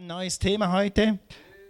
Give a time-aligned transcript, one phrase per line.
[0.00, 1.18] haben ein neues Thema heute.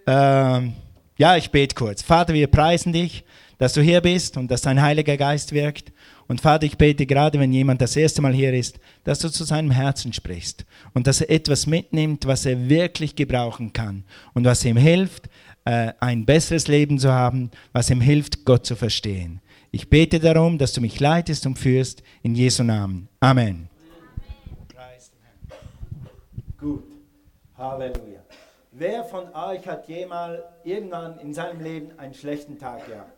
[0.07, 0.75] Ähm,
[1.19, 2.01] ja, ich bete kurz.
[2.01, 3.25] Vater, wir preisen dich,
[3.59, 5.93] dass du hier bist und dass dein Heiliger Geist wirkt.
[6.29, 9.43] Und Vater, ich bete gerade, wenn jemand das erste Mal hier ist, dass du zu
[9.43, 10.65] seinem Herzen sprichst
[10.95, 15.29] und dass er etwas mitnimmt, was er wirklich gebrauchen kann und was ihm hilft,
[15.65, 19.41] äh, ein besseres Leben zu haben, was ihm hilft, Gott zu verstehen.
[19.73, 23.09] Ich bete darum, dass du mich leitest und führst in Jesu Namen.
[23.19, 23.69] Amen.
[26.59, 26.91] Gut.
[27.61, 28.20] Halleluja.
[28.81, 33.13] Wer von euch hat jemals irgendwann in seinem Leben einen schlechten Tag gehabt?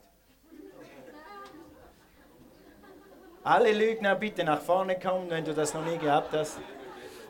[3.45, 6.59] Alle Lügner bitte nach vorne kommen, wenn du das noch nie gehabt hast.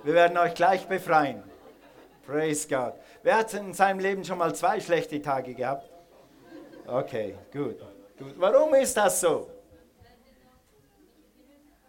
[0.03, 1.43] Wir werden euch gleich befreien.
[2.27, 2.95] Praise God.
[3.23, 5.91] Wer hat in seinem Leben schon mal zwei schlechte Tage gehabt?
[6.87, 7.81] Okay, gut.
[8.19, 8.35] gut.
[8.39, 9.51] Warum ist das so?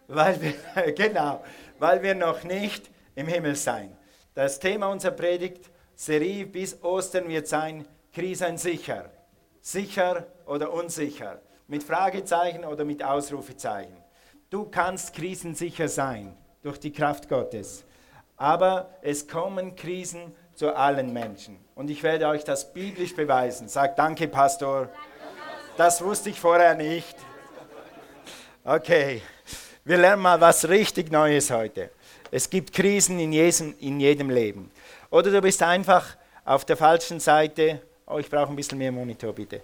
[0.08, 1.42] Weil wir, genau,
[1.78, 3.96] weil wir noch nicht im Himmel sein.
[4.34, 9.10] Das Thema unserer Predigt, Serie bis Ostern wird sein, Krisen sicher.
[9.60, 11.40] Sicher oder unsicher.
[11.66, 13.96] Mit Fragezeichen oder mit Ausrufezeichen.
[14.50, 17.84] Du kannst krisensicher sein durch die Kraft Gottes.
[18.36, 21.58] Aber es kommen Krisen zu allen Menschen.
[21.74, 23.68] Und ich werde euch das biblisch beweisen.
[23.68, 24.88] Sagt danke, Pastor.
[25.76, 27.16] Das wusste ich vorher nicht.
[28.64, 29.22] Okay,
[29.84, 31.90] wir lernen mal was richtig Neues heute.
[32.34, 34.68] Es gibt Krisen in jedem, in jedem Leben.
[35.08, 37.80] Oder du bist einfach auf der falschen Seite.
[38.08, 39.60] Oh, ich brauche ein bisschen mehr Monitor, bitte.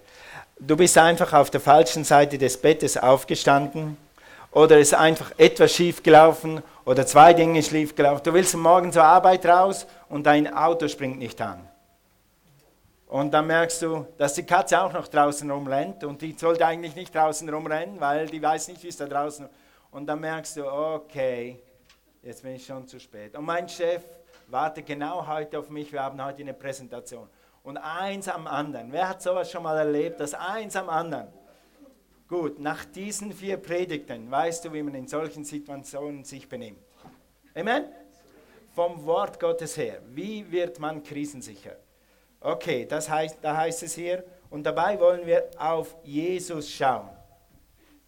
[0.57, 3.97] Du bist einfach auf der falschen Seite des Bettes aufgestanden.
[4.53, 8.21] Oder ist einfach etwas schief gelaufen oder zwei Dinge schief gelaufen.
[8.23, 11.67] Du willst morgen zur Arbeit raus und dein Auto springt nicht an.
[13.07, 16.95] Und dann merkst du, dass die Katze auch noch draußen rumrennt und die sollte eigentlich
[16.95, 19.49] nicht draußen rumrennen, weil die weiß nicht, wie es da draußen.
[19.91, 21.59] Und dann merkst du, okay,
[22.21, 23.35] jetzt bin ich schon zu spät.
[23.35, 24.03] Und mein Chef
[24.47, 27.27] wartet genau heute auf mich, wir haben heute eine Präsentation.
[27.63, 28.91] Und eins am anderen.
[28.91, 31.27] Wer hat sowas schon mal erlebt, dass eins am anderen?
[32.27, 36.79] Gut, nach diesen vier Predigten weißt du, wie man in solchen Situationen sich benimmt.
[37.53, 37.85] Amen?
[38.73, 40.01] Vom Wort Gottes her.
[40.07, 41.75] Wie wird man krisensicher?
[42.39, 47.09] Okay, das heißt, da heißt es hier, und dabei wollen wir auf Jesus schauen.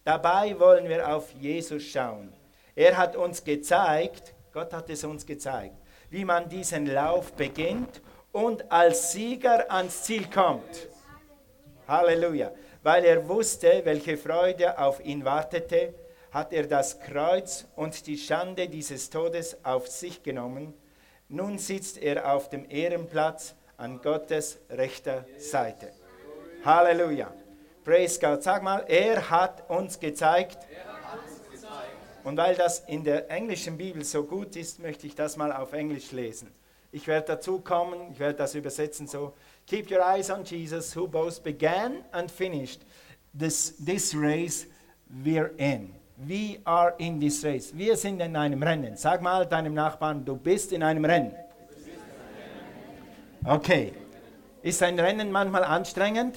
[0.02, 2.32] Dabei wollen wir auf Jesus schauen.
[2.74, 5.76] Er hat uns gezeigt, Gott hat es uns gezeigt,
[6.10, 8.02] wie man diesen Lauf beginnt
[8.32, 10.88] und als Sieger ans Ziel kommt.
[11.86, 12.50] Halleluja.
[12.82, 15.94] Weil er wusste, welche Freude auf ihn wartete,
[16.32, 20.74] hat er das Kreuz und die Schande dieses Todes auf sich genommen.
[21.28, 25.92] Nun sitzt er auf dem Ehrenplatz an Gottes rechter Seite.
[26.64, 27.32] Halleluja.
[27.84, 28.42] Praise God.
[28.42, 30.58] Sag mal, er hat uns gezeigt,
[32.24, 35.72] und weil das in der englischen Bibel so gut ist, möchte ich das mal auf
[35.74, 36.48] Englisch lesen.
[36.90, 39.34] Ich werde dazu kommen, ich werde das übersetzen so.
[39.66, 42.80] Keep your eyes on Jesus, who both began and finished
[43.38, 44.66] this, this race
[45.22, 45.94] we're in.
[46.16, 47.76] We are in this race.
[47.76, 48.96] Wir sind in einem Rennen.
[48.96, 51.34] Sag mal deinem Nachbarn, du bist in einem Rennen.
[53.44, 53.92] Okay.
[54.62, 56.36] Ist ein Rennen manchmal anstrengend?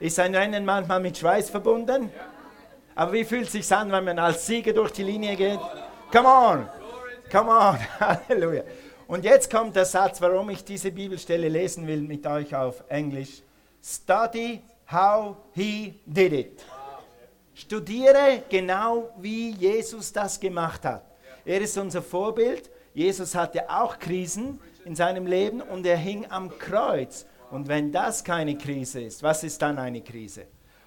[0.00, 2.10] Ist ein Rennen manchmal mit Schweiß verbunden?
[2.16, 2.35] Ja.
[2.96, 5.60] Aber wie fühlt es sich an, wenn man als Sieger durch die Linie geht?
[6.10, 6.68] Come on!
[7.30, 7.78] Come on!
[8.00, 8.62] Halleluja!
[9.06, 13.42] Und jetzt kommt der Satz, warum ich diese Bibelstelle lesen will mit euch auf Englisch.
[13.84, 16.64] Study how he did it.
[17.54, 21.04] Studiere genau, wie Jesus das gemacht hat.
[21.44, 22.70] Er ist unser Vorbild.
[22.94, 27.26] Jesus hatte auch Krisen in seinem Leben und er hing am Kreuz.
[27.50, 30.46] Und wenn das keine Krise ist, was ist dann eine Krise?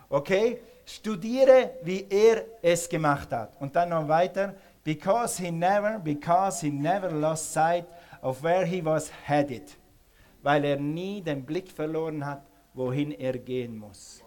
[0.10, 0.60] Okay?
[0.90, 3.56] Studiere, wie er es gemacht hat.
[3.62, 4.56] Und dann noch weiter.
[4.84, 7.86] Because he never, because he never lost sight
[8.24, 9.78] of where he was headed.
[10.42, 14.24] Weil er nie den Blick verloren hat, wohin er gehen muss.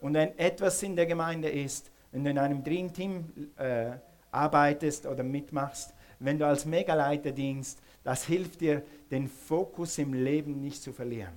[0.00, 3.92] Und wenn etwas in der Gemeinde ist, wenn du in einem Dream Team äh,
[4.30, 10.60] arbeitest oder mitmachst, wenn du als Megaleiter dienst, das hilft dir, den Fokus im Leben
[10.60, 11.34] nicht zu verlieren.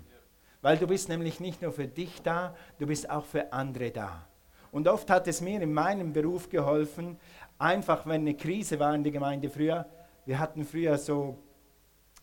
[0.65, 4.27] Weil du bist nämlich nicht nur für dich da, du bist auch für andere da.
[4.71, 7.19] Und oft hat es mir in meinem Beruf geholfen,
[7.59, 9.85] einfach wenn eine Krise war in der Gemeinde früher,
[10.25, 11.37] wir hatten früher so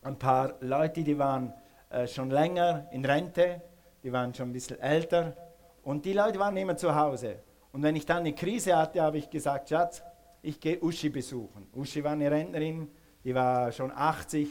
[0.01, 1.53] ein paar Leute, die waren
[1.89, 3.61] äh, schon länger in Rente,
[4.03, 5.37] die waren schon ein bisschen älter
[5.81, 7.37] und die Leute waren immer zu Hause.
[7.71, 10.03] Und wenn ich dann eine Krise hatte, habe ich gesagt, Schatz,
[10.41, 11.69] ich gehe Uschi besuchen.
[11.73, 12.89] Uschi war eine Rentnerin,
[13.23, 14.49] die war schon 80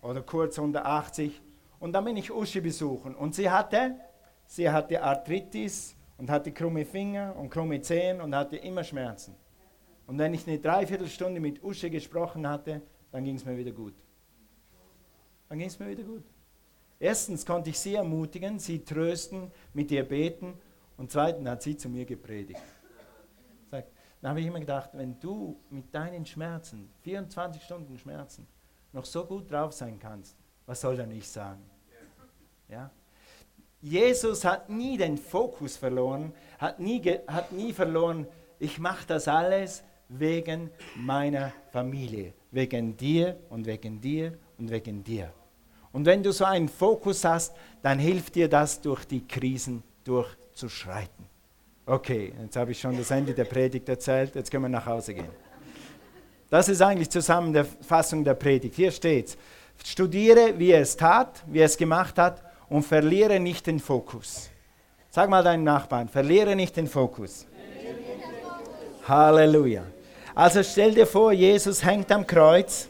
[0.00, 1.42] oder kurz unter 80
[1.84, 3.14] und dann bin ich Uschi besuchen.
[3.14, 3.96] Und sie hatte,
[4.46, 9.34] sie hatte Arthritis und hatte krumme Finger und krumme Zehen und hatte immer Schmerzen.
[10.06, 12.80] Und wenn ich eine Dreiviertelstunde mit Uschi gesprochen hatte,
[13.12, 13.92] dann ging es mir wieder gut.
[15.50, 16.24] dann ging es mir wieder gut.
[16.98, 20.54] Erstens konnte ich sie ermutigen, sie trösten, mit ihr beten
[20.96, 22.62] und zweitens hat sie zu mir gepredigt.
[23.70, 28.46] Dann habe ich immer gedacht, wenn du mit deinen Schmerzen, 24 Stunden Schmerzen,
[28.90, 30.34] noch so gut drauf sein kannst,
[30.64, 31.73] was soll er nicht sagen?
[32.68, 32.90] Ja?
[33.84, 38.26] Jesus hat nie den Fokus verloren, hat nie, hat nie verloren,
[38.58, 45.30] ich mache das alles wegen meiner Familie, wegen dir und wegen dir und wegen dir.
[45.92, 51.26] Und wenn du so einen Fokus hast, dann hilft dir das, durch die Krisen durchzuschreiten.
[51.84, 55.12] Okay, jetzt habe ich schon das Ende der Predigt erzählt, jetzt können wir nach Hause
[55.12, 55.28] gehen.
[56.48, 58.76] Das ist eigentlich Zusammenfassung der Predigt.
[58.76, 59.36] Hier steht.
[59.84, 62.42] Studiere, wie er es tat, wie er es gemacht hat
[62.74, 64.50] und verliere nicht den Fokus.
[65.08, 67.46] Sag mal deinem Nachbarn, verliere nicht den Fokus.
[69.06, 69.84] Halleluja.
[70.34, 72.88] Also stell dir vor, Jesus hängt am Kreuz.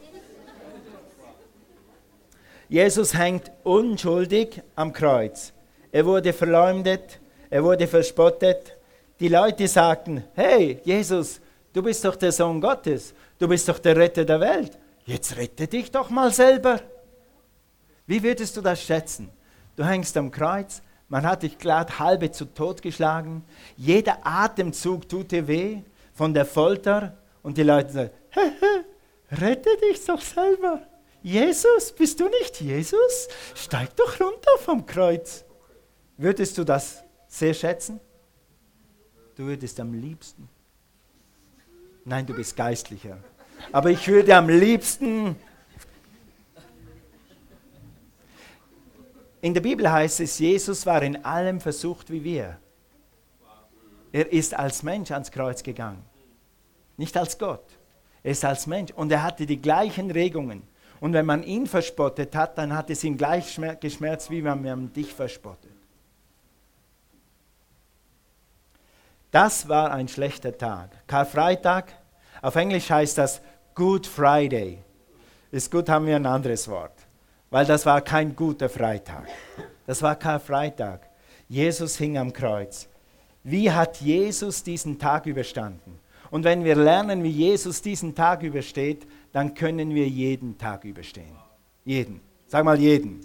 [2.67, 5.53] Jesus hängt unschuldig am Kreuz.
[5.93, 7.21] Er wurde verleumdet,
[7.51, 8.79] er wurde verspottet.
[9.21, 11.43] Die Leute sagten, hey Jesus,
[11.75, 14.79] du bist doch der Sohn Gottes, du bist doch der Retter der Welt.
[15.05, 16.81] Jetzt rette dich doch mal selber.
[18.07, 19.29] Wie würdest du das schätzen?
[19.77, 23.45] Du hängst am Kreuz, man hat dich glatt halbe zu Tod geschlagen,
[23.77, 25.83] jeder Atemzug tut dir weh
[26.13, 28.11] von der Folter und die Leute sagen,
[29.31, 30.81] rette dich doch selber.
[31.23, 33.29] Jesus, bist du nicht Jesus?
[33.55, 35.45] Steig doch runter vom Kreuz.
[36.17, 37.99] Würdest du das sehr schätzen?
[39.35, 40.49] Du würdest am liebsten.
[42.05, 43.19] Nein, du bist geistlicher.
[43.73, 45.37] Aber ich würde am liebsten
[49.45, 52.57] In der Bibel heißt es, Jesus war in allem versucht wie wir.
[54.11, 56.03] Er ist als Mensch ans Kreuz gegangen,
[56.97, 57.67] nicht als Gott.
[58.23, 60.63] Er ist als Mensch und er hatte die gleichen Regungen.
[60.99, 64.91] Und wenn man ihn verspottet hat, dann hat es ihn gleich geschmerzt, wie wenn man
[64.95, 65.77] dich verspottet.
[69.31, 71.07] Das war ein schlechter Tag.
[71.07, 71.93] Karfreitag,
[72.41, 73.43] auf Englisch heißt das
[73.75, 74.79] Good Friday.
[75.51, 77.04] Ist gut, haben wir ein anderes Wort
[77.55, 79.29] weil das war kein guter Freitag.
[79.87, 81.09] Das war kein Freitag.
[81.49, 82.89] Jesus hing am Kreuz.
[83.45, 86.01] Wie hat Jesus diesen Tag überstanden?
[86.33, 91.37] Und wenn wir lernen, wie Jesus diesen Tag übersteht, dann können wir jeden Tag überstehen.
[91.85, 92.21] Jeden.
[92.49, 93.21] Sag mal jeden.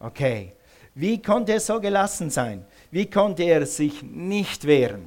[0.00, 0.54] Okay.
[0.92, 2.64] Wie konnte er so gelassen sein?
[2.90, 5.06] Wie konnte er sich nicht wehren?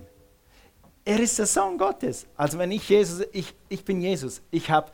[1.03, 2.27] Er ist der Sohn Gottes.
[2.37, 4.41] Also wenn ich Jesus, ich, ich bin Jesus.
[4.51, 4.89] Ich habe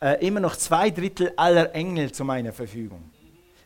[0.00, 3.10] äh, immer noch zwei Drittel aller Engel zu meiner Verfügung.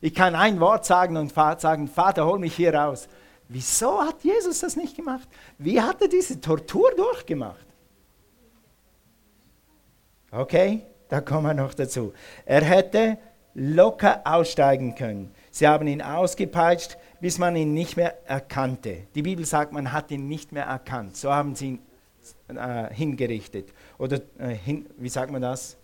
[0.00, 3.08] Ich kann ein Wort sagen und sagen, Vater, hol mich hier raus.
[3.49, 5.29] Wieso hat Jesus das nicht gemacht?
[5.58, 7.67] Wie hat er diese Tortur durchgemacht?
[10.31, 12.14] Okay, da kommen wir noch dazu.
[12.46, 13.19] Er hätte
[13.55, 15.34] locker aussteigen können.
[15.50, 19.06] Sie haben ihn ausgepeitscht, bis man ihn nicht mehr erkannte.
[19.14, 21.17] Die Bibel sagt, man hat ihn nicht mehr erkannt.
[21.17, 21.79] So haben sie
[22.49, 23.69] ihn äh, hingerichtet.
[23.99, 25.76] Oder äh, hin, wie sagt man das?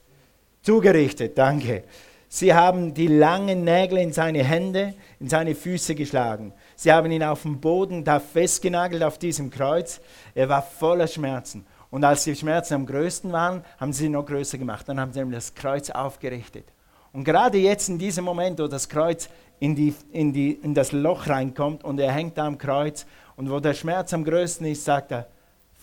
[0.62, 1.84] Zugerichtet, danke.
[2.28, 6.52] Sie haben die langen Nägel in seine Hände, in seine Füße geschlagen.
[6.76, 10.00] Sie haben ihn auf dem Boden da festgenagelt auf diesem Kreuz.
[10.34, 11.64] Er war voller Schmerzen.
[11.90, 14.86] Und als die Schmerzen am größten waren, haben sie ihn noch größer gemacht.
[14.86, 16.66] Dann haben sie ihm das Kreuz aufgerichtet.
[17.14, 20.92] Und gerade jetzt in diesem Moment, wo das Kreuz in, die, in, die, in das
[20.92, 24.84] Loch reinkommt und er hängt da am Kreuz und wo der Schmerz am größten ist,
[24.84, 25.26] sagt er,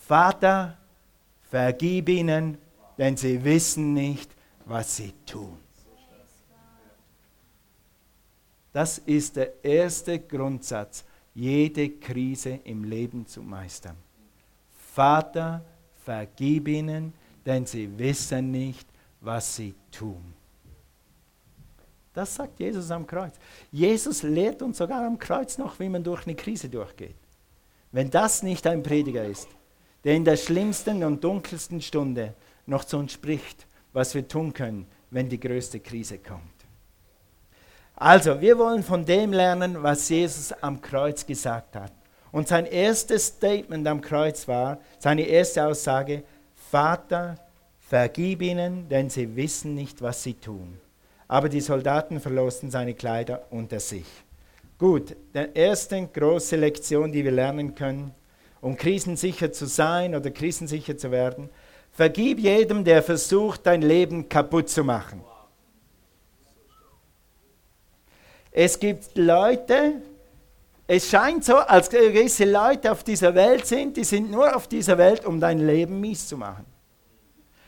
[0.06, 0.76] Vater,
[1.50, 2.58] vergib ihnen,
[2.96, 4.30] denn sie wissen nicht,
[4.66, 5.56] was sie tun.
[8.72, 11.04] Das ist der erste Grundsatz,
[11.34, 13.96] jede Krise im Leben zu meistern.
[14.92, 15.64] Vater,
[16.04, 18.86] vergib ihnen, denn sie wissen nicht,
[19.20, 20.34] was sie tun.
[22.12, 23.34] Das sagt Jesus am Kreuz.
[23.70, 27.16] Jesus lehrt uns sogar am Kreuz noch, wie man durch eine Krise durchgeht.
[27.92, 29.48] Wenn das nicht ein Prediger ist,
[30.04, 32.34] der in der schlimmsten und dunkelsten Stunde
[32.66, 33.65] noch zu uns spricht
[33.96, 36.42] was wir tun können, wenn die größte Krise kommt.
[37.94, 41.92] Also, wir wollen von dem lernen, was Jesus am Kreuz gesagt hat.
[42.30, 46.24] Und sein erstes Statement am Kreuz war, seine erste Aussage,
[46.70, 47.36] Vater,
[47.80, 50.78] vergib ihnen, denn sie wissen nicht, was sie tun.
[51.26, 54.06] Aber die Soldaten verlosten seine Kleider unter sich.
[54.78, 58.12] Gut, die erste große Lektion, die wir lernen können,
[58.60, 61.48] um krisensicher zu sein oder krisensicher zu werden,
[61.96, 65.24] Vergib jedem, der versucht, dein Leben kaputt zu machen.
[68.50, 70.02] Es gibt Leute,
[70.86, 74.98] es scheint so, als gewisse Leute auf dieser Welt sind, die sind nur auf dieser
[74.98, 76.66] Welt, um dein Leben mies zu machen.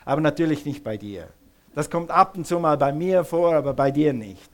[0.05, 1.29] Aber natürlich nicht bei dir.
[1.75, 4.51] Das kommt ab und zu mal bei mir vor, aber bei dir nicht.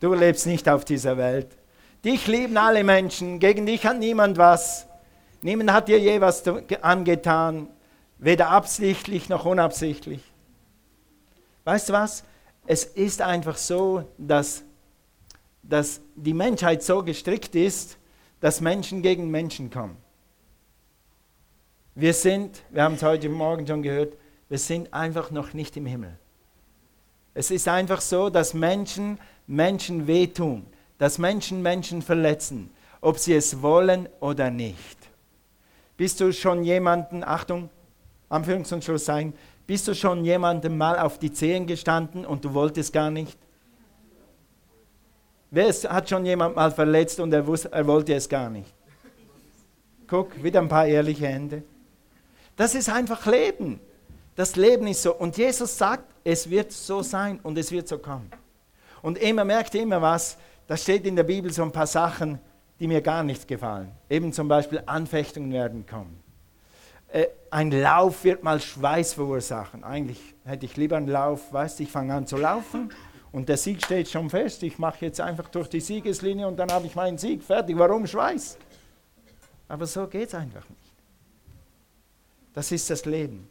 [0.00, 1.48] Du lebst nicht auf dieser Welt.
[2.02, 4.86] Dich lieben alle Menschen, gegen dich hat niemand was.
[5.42, 6.42] Niemand hat dir je was
[6.80, 7.68] angetan,
[8.18, 10.22] weder absichtlich noch unabsichtlich.
[11.64, 12.24] Weißt du was?
[12.66, 14.64] Es ist einfach so, dass,
[15.62, 17.98] dass die Menschheit so gestrickt ist,
[18.40, 19.96] dass Menschen gegen Menschen kommen.
[21.94, 24.14] Wir sind, wir haben es heute Morgen schon gehört,
[24.48, 26.16] wir sind einfach noch nicht im Himmel.
[27.34, 30.66] Es ist einfach so, dass Menschen Menschen wehtun,
[30.98, 32.70] dass Menschen Menschen verletzen,
[33.00, 34.98] ob sie es wollen oder nicht.
[35.96, 37.70] Bist du schon jemanden, Achtung,
[38.30, 39.32] Anführungs- und Schluss sein,
[39.66, 43.38] bist du schon jemandem mal auf die Zehen gestanden und du wolltest gar nicht?
[45.50, 48.72] Wer ist, hat schon jemand mal verletzt und er, wusste, er wollte es gar nicht?
[50.06, 51.62] Guck, wieder ein paar ehrliche Hände.
[52.56, 53.80] Das ist einfach Leben.
[54.34, 55.14] Das Leben ist so.
[55.14, 58.30] Und Jesus sagt, es wird so sein und es wird so kommen.
[59.02, 62.38] Und immer merkt immer was, da steht in der Bibel so ein paar Sachen,
[62.78, 63.90] die mir gar nicht gefallen.
[64.08, 66.22] Eben zum Beispiel Anfechtungen werden kommen.
[67.08, 69.82] Äh, ein Lauf wird mal Schweiß verursachen.
[69.82, 72.90] Eigentlich hätte ich lieber einen Lauf, weißt du, ich fange an zu laufen
[73.32, 74.62] und der Sieg steht schon fest.
[74.62, 77.78] Ich mache jetzt einfach durch die Siegeslinie und dann habe ich meinen Sieg fertig.
[77.78, 78.58] Warum Schweiß?
[79.68, 80.92] Aber so geht es einfach nicht.
[82.52, 83.48] Das ist das Leben.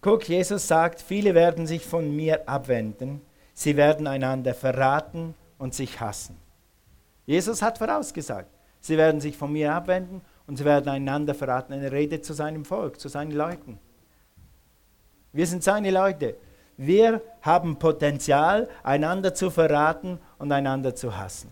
[0.00, 3.22] Guck, Jesus sagt, viele werden sich von mir abwenden,
[3.54, 6.36] sie werden einander verraten und sich hassen.
[7.24, 11.72] Jesus hat vorausgesagt, sie werden sich von mir abwenden und sie werden einander verraten.
[11.72, 13.78] Eine Rede zu seinem Volk, zu seinen Leuten.
[15.32, 16.36] Wir sind seine Leute.
[16.76, 21.50] Wir haben Potenzial, einander zu verraten und einander zu hassen.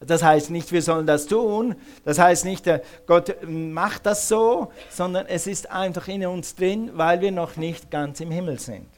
[0.00, 1.76] Das heißt nicht, wir sollen das tun.
[2.04, 2.68] Das heißt nicht,
[3.06, 7.90] Gott macht das so, sondern es ist einfach in uns drin, weil wir noch nicht
[7.90, 8.88] ganz im Himmel sind.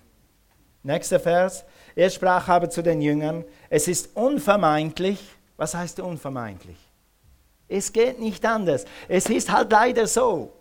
[0.82, 1.64] Nächster Vers.
[1.94, 5.18] Er sprach aber zu den Jüngern, es ist unvermeidlich.
[5.56, 6.76] Was heißt unvermeidlich?
[7.68, 8.84] Es geht nicht anders.
[9.08, 10.52] Es ist halt leider so,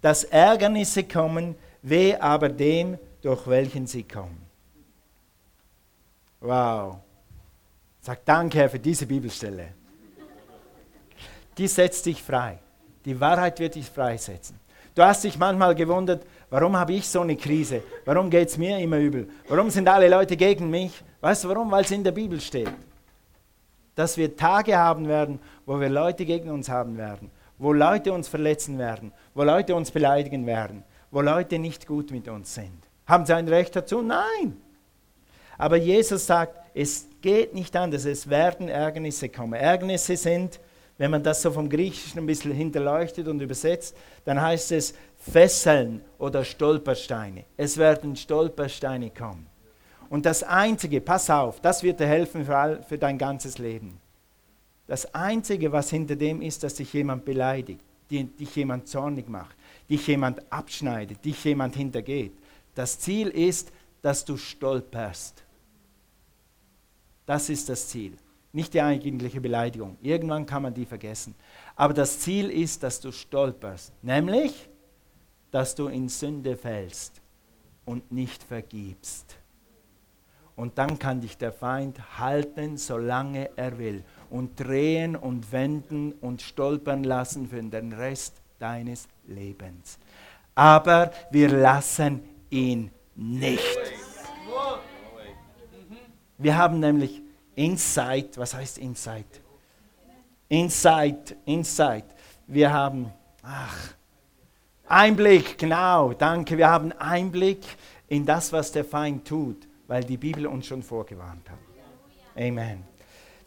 [0.00, 4.44] dass Ärgernisse kommen, weh aber dem, durch welchen sie kommen.
[6.40, 6.98] Wow.
[8.00, 9.68] Sag danke, Herr, für diese Bibelstelle.
[11.56, 12.58] Die setzt dich frei.
[13.04, 14.60] Die Wahrheit wird dich freisetzen.
[14.94, 17.82] Du hast dich manchmal gewundert, warum habe ich so eine Krise?
[18.04, 19.28] Warum geht es mir immer übel?
[19.48, 21.02] Warum sind alle Leute gegen mich?
[21.20, 21.70] Weißt du warum?
[21.70, 22.70] Weil es in der Bibel steht.
[23.94, 28.28] Dass wir Tage haben werden, wo wir Leute gegen uns haben werden, wo Leute uns
[28.28, 32.88] verletzen werden, wo Leute uns beleidigen werden, wo Leute nicht gut mit uns sind.
[33.06, 34.02] Haben sie ein Recht dazu?
[34.02, 34.56] Nein.
[35.56, 39.54] Aber Jesus sagt, es geht nicht anders, es werden Ärgernisse kommen.
[39.54, 40.58] Ärgernisse sind,
[40.98, 46.02] wenn man das so vom Griechischen ein bisschen hinterleuchtet und übersetzt, dann heißt es Fesseln
[46.18, 47.44] oder Stolpersteine.
[47.56, 49.46] Es werden Stolpersteine kommen.
[50.14, 53.98] Und das Einzige, pass auf, das wird dir helfen für, all, für dein ganzes Leben.
[54.86, 59.56] Das Einzige, was hinter dem ist, dass dich jemand beleidigt, dich jemand zornig macht,
[59.90, 62.32] dich jemand abschneidet, dich jemand hintergeht.
[62.76, 65.42] Das Ziel ist, dass du stolperst.
[67.26, 68.16] Das ist das Ziel.
[68.52, 69.98] Nicht die eigentliche Beleidigung.
[70.00, 71.34] Irgendwann kann man die vergessen.
[71.74, 73.92] Aber das Ziel ist, dass du stolperst.
[74.00, 74.68] Nämlich,
[75.50, 77.20] dass du in Sünde fällst
[77.84, 79.38] und nicht vergibst.
[80.56, 84.04] Und dann kann dich der Feind halten, solange er will.
[84.30, 89.98] Und drehen und wenden und stolpern lassen für den Rest deines Lebens.
[90.54, 93.78] Aber wir lassen ihn nicht.
[96.38, 97.20] Wir haben nämlich
[97.56, 98.38] Insight.
[98.38, 99.40] Was heißt Insight?
[100.48, 102.04] Insight, Insight.
[102.46, 103.94] Wir haben, ach,
[104.86, 106.58] Einblick, genau, danke.
[106.58, 107.64] Wir haben Einblick
[108.08, 111.58] in das, was der Feind tut, weil die Bibel uns schon vorgewarnt hat.
[112.36, 112.84] Amen.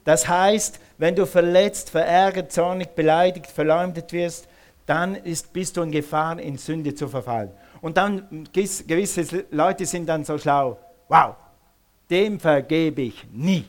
[0.03, 4.47] Das heißt, wenn du verletzt, verärgert, zornig, beleidigt, verleumdet wirst,
[4.85, 7.51] dann ist, bist du in Gefahr, in Sünde zu verfallen.
[7.81, 10.79] Und dann gewisse Leute sind dann so schlau.
[11.09, 11.35] Wow,
[12.09, 13.65] dem vergebe ich nie.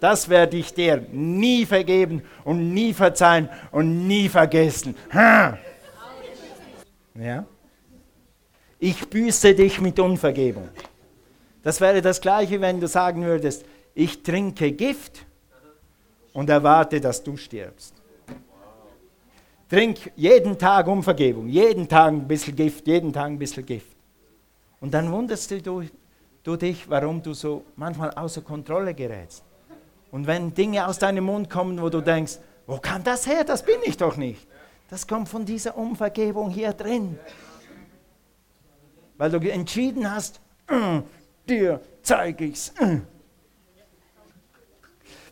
[0.00, 4.94] Das werde ich dir nie vergeben und nie verzeihen und nie vergessen.
[5.12, 5.58] Ja?
[8.78, 10.68] Ich büße dich mit Unvergebung.
[11.62, 15.26] Das wäre das gleiche, wenn du sagen würdest, ich trinke Gift
[16.32, 17.94] und erwarte, dass du stirbst.
[19.68, 23.96] Trink jeden Tag Unvergebung, jeden Tag ein bisschen Gift, jeden Tag ein bisschen Gift.
[24.80, 25.84] Und dann wunderst du
[26.48, 29.42] du dich, warum du so manchmal außer Kontrolle gerätst.
[30.10, 33.44] Und wenn Dinge aus deinem Mund kommen, wo du denkst, wo kam das her?
[33.44, 34.46] Das bin ich doch nicht.
[34.88, 37.18] Das kommt von dieser Unvergebung hier drin.
[39.18, 40.40] weil du entschieden hast,
[41.48, 42.72] dir zeige ich's.
[42.80, 43.00] Äh.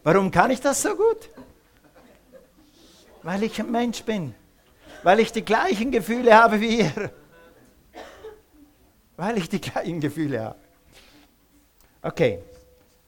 [0.03, 1.29] Warum kann ich das so gut?
[3.23, 4.35] Weil ich ein Mensch bin,
[5.03, 7.11] weil ich die gleichen Gefühle habe wie ihr.
[9.17, 10.59] Weil ich die gleichen Gefühle habe.
[12.03, 12.41] Okay,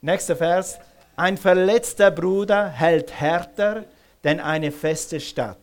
[0.01, 0.79] nächster Vers.
[1.17, 3.85] Ein verletzter Bruder hält härter
[4.25, 5.59] denn eine feste Stadt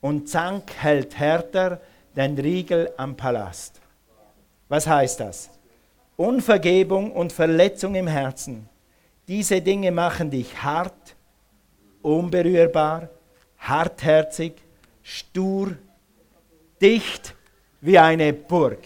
[0.00, 1.80] und Zank hält härter
[2.14, 3.80] denn Riegel am Palast.
[4.68, 5.50] Was heißt das?
[6.16, 8.68] Unvergebung und Verletzung im Herzen.
[9.26, 11.16] Diese Dinge machen dich hart,
[12.02, 13.08] unberührbar,
[13.58, 14.54] hartherzig,
[15.02, 15.76] stur,
[16.80, 17.34] dicht
[17.80, 18.80] wie eine Burg.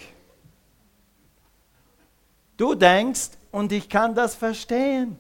[2.57, 5.17] Du denkst, und ich kann das verstehen.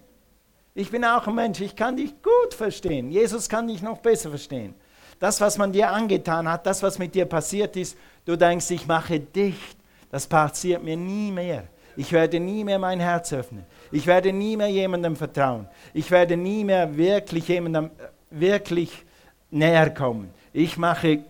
[0.74, 3.10] Ich bin auch ein Mensch, ich kann dich gut verstehen.
[3.10, 4.74] Jesus kann dich noch besser verstehen.
[5.18, 8.86] Das, was man dir angetan hat, das, was mit dir passiert ist, du denkst, ich
[8.86, 9.76] mache dicht.
[10.10, 11.64] Das passiert mir nie mehr.
[11.98, 13.66] Ich werde nie mehr mein Herz öffnen.
[13.90, 15.66] Ich werde nie mehr jemandem vertrauen.
[15.92, 17.90] Ich werde nie mehr wirklich jemandem äh,
[18.30, 19.04] wirklich
[19.50, 20.30] näher kommen.
[20.52, 21.24] Ich mache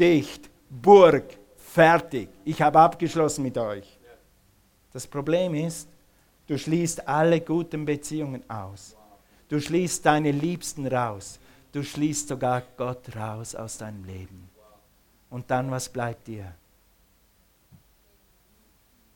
[0.00, 2.30] dicht, Burg, fertig.
[2.46, 3.98] Ich habe abgeschlossen mit euch.
[4.94, 5.86] Das Problem ist,
[6.46, 8.96] du schließt alle guten Beziehungen aus.
[9.50, 11.38] Du schließt deine Liebsten raus.
[11.72, 14.48] Du schließt sogar Gott raus aus deinem Leben.
[15.28, 16.54] Und dann, was bleibt dir?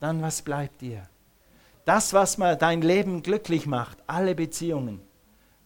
[0.02, 1.08] Dann, was bleibt dir?
[1.84, 5.00] Das, was mal dein Leben glücklich macht, alle Beziehungen,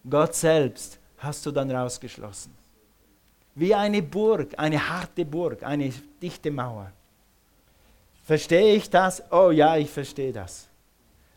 [0.07, 2.53] Gott selbst, hast du dann rausgeschlossen.
[3.55, 5.91] Wie eine Burg, eine harte Burg, eine
[6.21, 6.91] dichte Mauer.
[8.25, 9.23] Verstehe ich das?
[9.31, 10.67] Oh ja, ich verstehe das.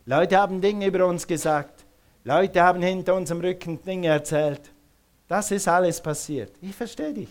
[0.04, 1.86] Leute haben Dinge über uns gesagt.
[2.22, 4.70] Leute haben hinter unserem Rücken Dinge erzählt.
[5.26, 6.52] Das ist alles passiert.
[6.60, 7.30] Ich verstehe dich.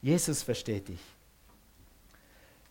[0.00, 1.00] Jesus versteht dich.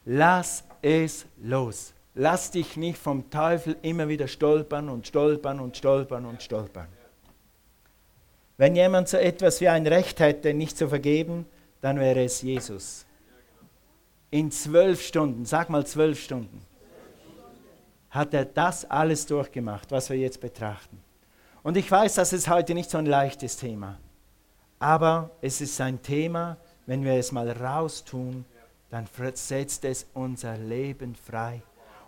[0.06, 1.92] Lass es los.
[2.16, 6.88] Lass dich nicht vom Teufel immer wieder stolpern und stolpern und stolpern und stolpern.
[8.58, 11.46] Wenn jemand so etwas wie ein Recht hätte, nicht zu vergeben,
[11.82, 13.06] dann wäre es Jesus
[14.36, 16.62] in zwölf Stunden, sag mal zwölf Stunden,
[18.10, 21.02] hat er das alles durchgemacht, was wir jetzt betrachten.
[21.64, 23.98] Und ich weiß, das ist heute nicht so ein leichtes Thema,
[24.78, 28.44] aber es ist ein Thema, wenn wir es mal raustun,
[28.90, 31.62] dann setzt es unser Leben frei.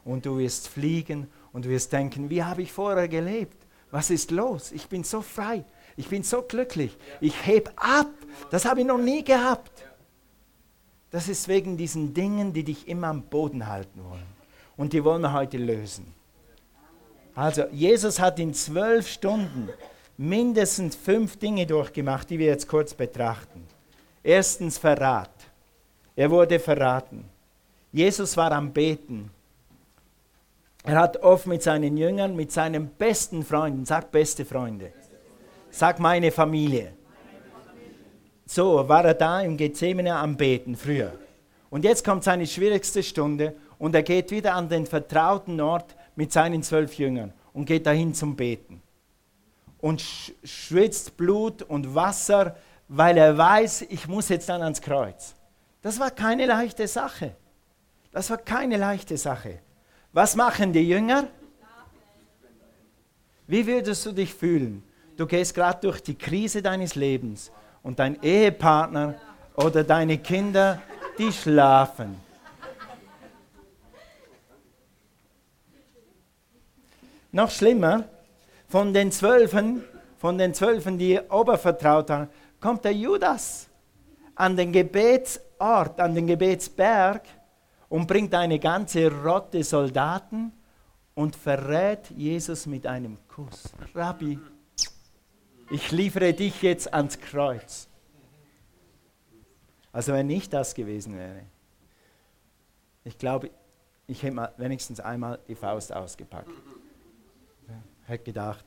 [0.07, 3.57] Und du wirst fliegen und du wirst denken, wie habe ich vorher gelebt?
[3.91, 4.71] Was ist los?
[4.71, 5.65] Ich bin so frei.
[5.97, 6.97] Ich bin so glücklich.
[7.19, 8.07] Ich heb ab.
[8.49, 9.71] Das habe ich noch nie gehabt.
[11.11, 14.25] Das ist wegen diesen Dingen, die dich immer am Boden halten wollen.
[14.77, 16.13] Und die wollen wir heute lösen.
[17.35, 19.69] Also, Jesus hat in zwölf Stunden
[20.15, 23.67] mindestens fünf Dinge durchgemacht, die wir jetzt kurz betrachten.
[24.23, 25.31] Erstens Verrat.
[26.15, 27.25] Er wurde verraten.
[27.91, 29.31] Jesus war am Beten.
[30.87, 34.93] Er hat oft mit seinen Jüngern, mit seinen besten Freunden, sag beste Freunde,
[35.69, 36.93] sag meine Familie,
[38.45, 41.11] so war er da im Gethsemane am Beten früher.
[41.69, 46.31] Und jetzt kommt seine schwierigste Stunde und er geht wieder an den vertrauten Ort mit
[46.31, 48.81] seinen zwölf Jüngern und geht dahin zum Beten.
[49.79, 50.01] Und
[50.45, 52.55] schwitzt Blut und Wasser,
[52.87, 55.35] weil er weiß, ich muss jetzt dann ans Kreuz.
[55.81, 57.35] Das war keine leichte Sache.
[58.13, 59.59] Das war keine leichte Sache.
[60.17, 61.27] Was machen die Jünger?
[63.45, 64.81] Wie würdest du dich fühlen?
[65.15, 67.51] Du gehst gerade durch die Krise deines Lebens
[67.83, 69.13] und dein Ehepartner
[69.53, 70.81] oder deine Kinder,
[71.19, 72.19] die schlafen.
[77.31, 78.05] Noch schlimmer,
[78.67, 79.83] von den Zwölfen,
[80.17, 82.27] von den Zwölfen, die Obervertraut haben,
[82.59, 83.67] kommt der Judas
[84.33, 87.21] an den Gebetsort, an den Gebetsberg
[87.89, 90.51] und bringt eine ganze Rotte Soldaten
[91.15, 93.71] und verrät Jesus mit einem Kuss.
[93.95, 94.39] Rabbi,
[95.71, 97.87] ich liefere dich jetzt ans Kreuz.
[99.91, 101.43] Also wenn nicht das gewesen wäre,
[103.03, 103.49] ich glaube,
[104.05, 106.51] ich hätte mal wenigstens einmal die Faust ausgepackt.
[108.03, 108.65] Ich hätte gedacht,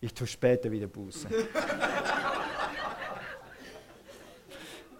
[0.00, 1.28] ich tue später wieder Buße.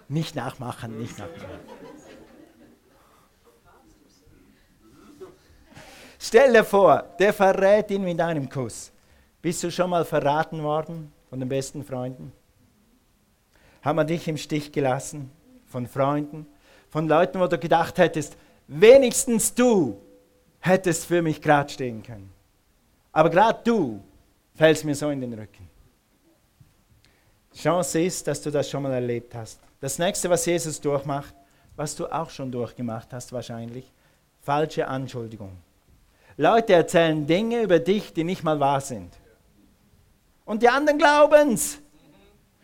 [0.08, 1.60] nicht nachmachen, nicht nachmachen.
[6.26, 8.90] Stell dir vor, der verrät ihn mit einem Kuss.
[9.42, 11.12] Bist du schon mal verraten worden?
[11.34, 12.32] von den besten Freunden?
[13.82, 15.32] Haben wir dich im Stich gelassen?
[15.66, 16.46] Von Freunden?
[16.90, 18.36] Von Leuten, wo du gedacht hättest,
[18.68, 20.00] wenigstens du
[20.60, 22.32] hättest für mich gerade stehen können.
[23.10, 24.00] Aber gerade du
[24.54, 25.68] fällst mir so in den Rücken.
[27.52, 29.58] Die Chance ist, dass du das schon mal erlebt hast.
[29.80, 31.34] Das nächste, was Jesus durchmacht,
[31.74, 33.92] was du auch schon durchgemacht hast wahrscheinlich,
[34.40, 35.73] falsche Anschuldigungen.
[36.36, 39.12] Leute erzählen Dinge über dich, die nicht mal wahr sind.
[40.44, 41.78] Und die anderen glauben es.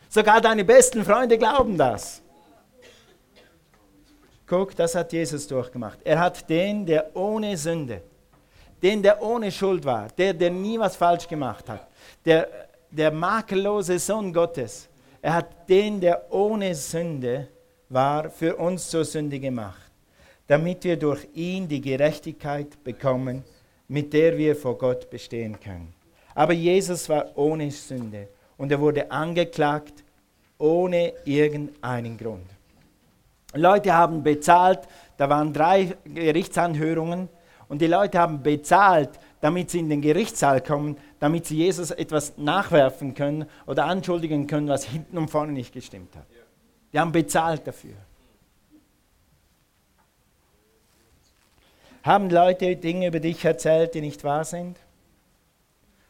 [0.09, 2.21] Sogar deine besten Freunde glauben das.
[4.47, 6.01] Guck, das hat Jesus durchgemacht.
[6.03, 8.03] Er hat den, der ohne Sünde,
[8.83, 11.87] den, der ohne Schuld war, der, der nie was falsch gemacht hat,
[12.25, 12.49] der,
[12.91, 14.89] der makellose Sohn Gottes,
[15.23, 17.47] er hat den, der ohne Sünde
[17.89, 19.93] war, für uns zur Sünde gemacht,
[20.49, 23.45] damit wir durch ihn die Gerechtigkeit bekommen,
[23.91, 25.93] mit der wir vor Gott bestehen können.
[26.35, 30.05] Aber Jesus war ohne Sünde und er wurde angeklagt
[30.59, 32.47] ohne irgendeinen Grund.
[33.53, 34.81] Leute haben bezahlt,
[35.17, 37.29] da waren drei Gerichtsanhörungen
[37.69, 42.39] und die Leute haben bezahlt, damit sie in den Gerichtssaal kommen, damit sie Jesus etwas
[42.39, 46.27] nachwerfen können oder anschuldigen können, was hinten und vorne nicht gestimmt hat.
[46.93, 47.95] Die haben bezahlt dafür.
[52.03, 54.79] Haben Leute Dinge über dich erzählt, die nicht wahr sind?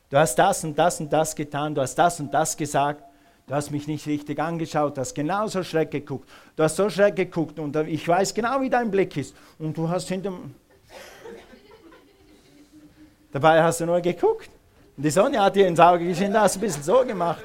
[0.08, 3.04] Du hast das und das und das getan, du hast das und das gesagt
[3.50, 6.28] Du hast mich nicht richtig angeschaut, du hast genauso schräg geguckt.
[6.54, 9.34] Du hast so schräg geguckt und ich weiß genau, wie dein Blick ist.
[9.58, 10.32] Und du hast hinter.
[13.32, 14.50] Dabei hast du nur geguckt.
[14.96, 17.42] Und die Sonne hat dir ins Auge geschienen, da hast du ein bisschen so gemacht.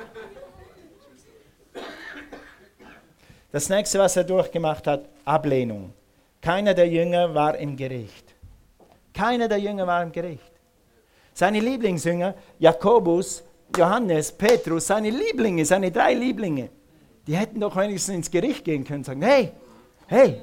[3.51, 5.91] Das nächste, was er durchgemacht hat, Ablehnung.
[6.39, 8.24] Keiner der Jünger war im Gericht.
[9.15, 10.51] Keiner der Jünger war im Gericht.
[11.33, 13.43] Seine Lieblingsjünger, Jakobus,
[13.75, 16.69] Johannes, Petrus, seine Lieblinge, seine drei Lieblinge,
[17.25, 19.51] die hätten doch wenigstens ins Gericht gehen können und sagen, hey,
[20.07, 20.41] hey,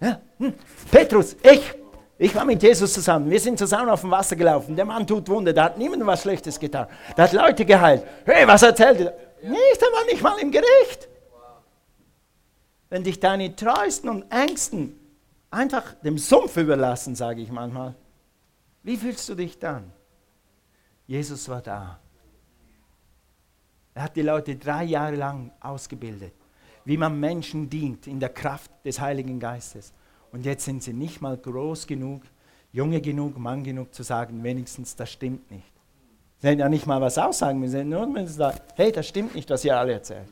[0.00, 0.54] ja, hm,
[0.90, 1.74] Petrus, ich,
[2.18, 5.28] ich war mit Jesus zusammen, wir sind zusammen auf dem Wasser gelaufen, der Mann tut
[5.28, 8.04] Wunder, da hat niemand was Schlechtes getan, der hat Leute geheilt.
[8.24, 9.14] Hey, was erzählt er?
[9.42, 11.08] Nicht, der war nicht mal im Gericht.
[12.90, 14.98] Wenn dich deine treuesten und Ängsten
[15.50, 17.94] einfach dem Sumpf überlassen, sage ich manchmal,
[18.82, 19.92] wie fühlst du dich dann?
[21.06, 21.98] Jesus war da.
[23.94, 26.32] Er hat die Leute drei Jahre lang ausgebildet,
[26.84, 29.92] wie man Menschen dient in der Kraft des Heiligen Geistes.
[30.30, 32.22] Und jetzt sind sie nicht mal groß genug,
[32.72, 35.72] junge genug, Mann genug zu sagen, wenigstens das stimmt nicht.
[36.40, 39.34] Sie hätten ja nicht mal was aussagen müssen, nur wenn sie sagen, hey, das stimmt
[39.34, 40.28] nicht, was ihr alle erzählt.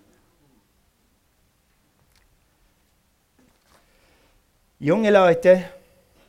[4.78, 5.64] Junge Leute,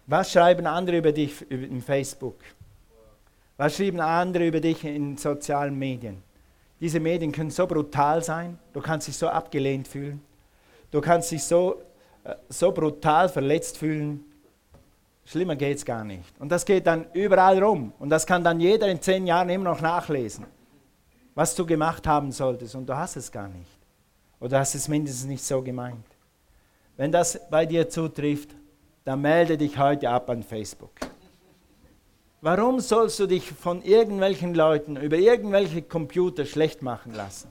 [0.08, 2.38] was schreiben andere über dich im Facebook?
[3.58, 6.24] Was schreiben andere über dich in sozialen Medien?
[6.80, 10.22] Diese Medien können so brutal sein, du kannst dich so abgelehnt fühlen,
[10.92, 11.82] du kannst dich so,
[12.24, 14.24] äh, so brutal verletzt fühlen.
[15.26, 16.40] Schlimmer geht es gar nicht.
[16.40, 17.92] Und das geht dann überall rum.
[18.00, 20.46] Und das kann dann jeder in zehn Jahren immer noch nachlesen,
[21.36, 22.76] was du gemacht haben solltest.
[22.76, 23.78] Und du hast es gar nicht.
[24.40, 26.06] Oder hast es mindestens nicht so gemeint.
[26.96, 28.56] Wenn das bei dir zutrifft,
[29.08, 30.92] dann melde dich heute ab an Facebook.
[32.42, 37.50] Warum sollst du dich von irgendwelchen Leuten über irgendwelche Computer schlecht machen lassen?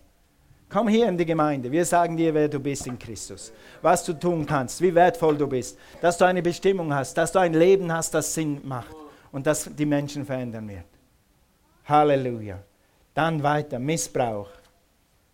[0.68, 1.72] Komm hier in die Gemeinde.
[1.72, 3.54] Wir sagen dir, wer du bist in Christus.
[3.80, 5.78] Was du tun kannst, wie wertvoll du bist.
[6.02, 8.94] Dass du eine Bestimmung hast, dass du ein Leben hast, das Sinn macht
[9.32, 10.84] und das die Menschen verändern wird.
[11.86, 12.58] Halleluja.
[13.14, 14.50] Dann weiter, Missbrauch.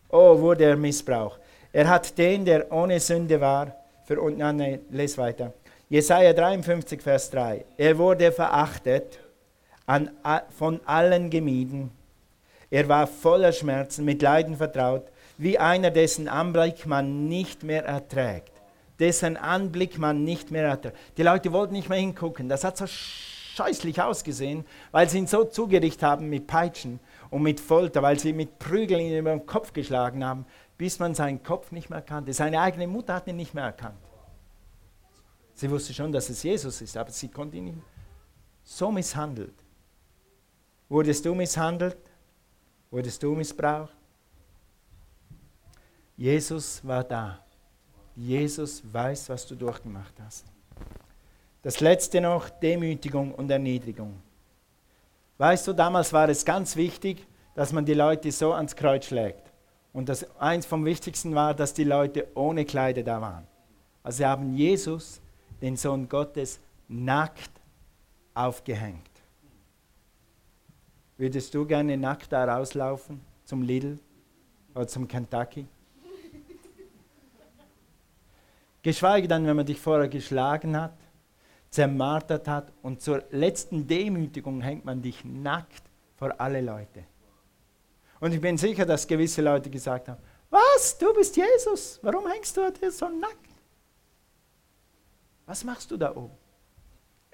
[0.09, 1.37] Oh, wurde er Missbrauch.
[1.73, 5.53] Er hat den, der ohne Sünde war, für und nein, les weiter.
[5.93, 7.67] Jesaja 53, Vers 3.
[7.77, 9.19] Er wurde verachtet
[9.85, 10.11] an,
[10.49, 11.91] von allen gemieden.
[12.71, 15.03] Er war voller Schmerzen, mit Leiden vertraut,
[15.37, 18.53] wie einer, dessen Anblick man nicht mehr erträgt.
[19.01, 20.97] Dessen Anblick man nicht mehr erträgt.
[21.19, 22.49] Die Leute wollten nicht mehr hingucken.
[22.49, 27.61] Das hat so scheußlich ausgesehen, weil sie ihn so zugerichtet haben mit Peitschen und mit
[27.61, 30.47] Folter, weil sie mit Prügeln ihn über den Kopf geschlagen haben,
[30.79, 32.33] bis man seinen Kopf nicht mehr erkannte.
[32.33, 33.99] Seine eigene Mutter hat ihn nicht mehr erkannt.
[35.55, 37.83] Sie wusste schon, dass es Jesus ist, aber sie konnte ihn
[38.65, 39.55] so misshandelt.
[40.89, 41.99] Wurdest du misshandelt?
[42.91, 43.95] Wurdest du missbraucht?
[46.17, 47.39] Jesus war da.
[48.15, 50.45] Jesus weiß, was du durchgemacht hast.
[51.63, 54.21] Das letzte noch, Demütigung und Erniedrigung.
[55.39, 59.53] Weißt du, damals war es ganz wichtig, dass man die Leute so ans Kreuz schlägt.
[59.93, 63.47] Und das, eins vom Wichtigsten war, dass die Leute ohne Kleider da waren.
[64.03, 65.21] Also sie haben Jesus,
[65.63, 67.51] den Sohn Gottes, nackt
[68.35, 69.09] aufgehängt.
[71.17, 73.99] Würdest du gerne nackt da rauslaufen zum Lidl
[74.75, 75.67] oder zum Kentucky?
[78.83, 80.97] Geschweige dann, wenn man dich vorher geschlagen hat,
[81.71, 85.85] zermartert hat und zur letzten Demütigung hängt man dich nackt
[86.17, 87.05] vor alle Leute.
[88.19, 90.21] Und ich bin sicher, dass gewisse Leute gesagt haben,
[90.51, 93.52] was, du bist Jesus, warum hängst du heute so nackt?
[95.47, 96.43] Was machst du da oben?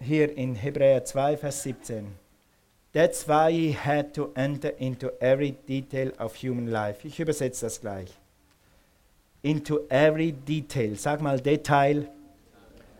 [0.00, 2.14] hier in Hebräer 2, Vers 17.
[2.92, 7.04] That's why he had to enter into every detail of human life.
[7.04, 8.10] Ich übersetze das gleich.
[9.42, 10.96] Into every detail.
[10.96, 12.08] Sag mal Detail.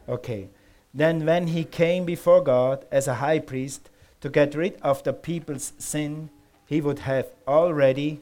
[0.06, 0.48] Okay.
[0.94, 3.90] Then when he came before God as a high priest
[4.20, 6.30] to get rid of the people's sin,
[6.66, 8.20] he would have already,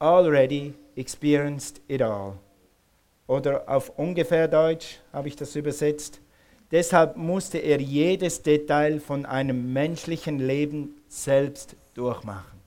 [0.00, 2.38] already experienced it all.
[3.26, 6.20] Oder auf ungefähr Deutsch habe ich das übersetzt.
[6.70, 12.60] Deshalb musste er jedes Detail von einem menschlichen Leben selbst durchmachen.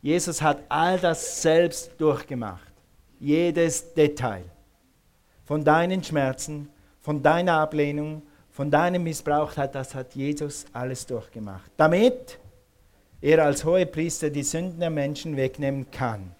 [0.00, 2.72] Jesus hat all das selbst durchgemacht.
[3.20, 4.44] Jedes Detail.
[5.44, 6.68] Von deinen Schmerzen,
[7.00, 11.70] von deiner Ablehnung, von deinem Missbrauch, das hat Jesus alles durchgemacht.
[11.76, 12.38] Damit
[13.20, 16.32] er als Hohepriester die Sünden der Menschen wegnehmen kann.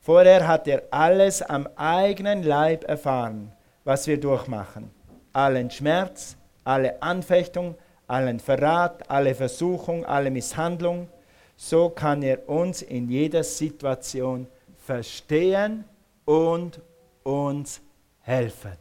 [0.00, 3.52] Vorher hat er alles am eigenen Leib erfahren,
[3.84, 4.90] was wir durchmachen.
[5.32, 11.08] Allen Schmerz, alle Anfechtung, allen Verrat, alle Versuchung, alle Misshandlung.
[11.56, 14.46] So kann er uns in jeder Situation
[14.78, 15.84] verstehen
[16.24, 16.80] und
[17.22, 17.80] uns
[18.20, 18.72] helfen.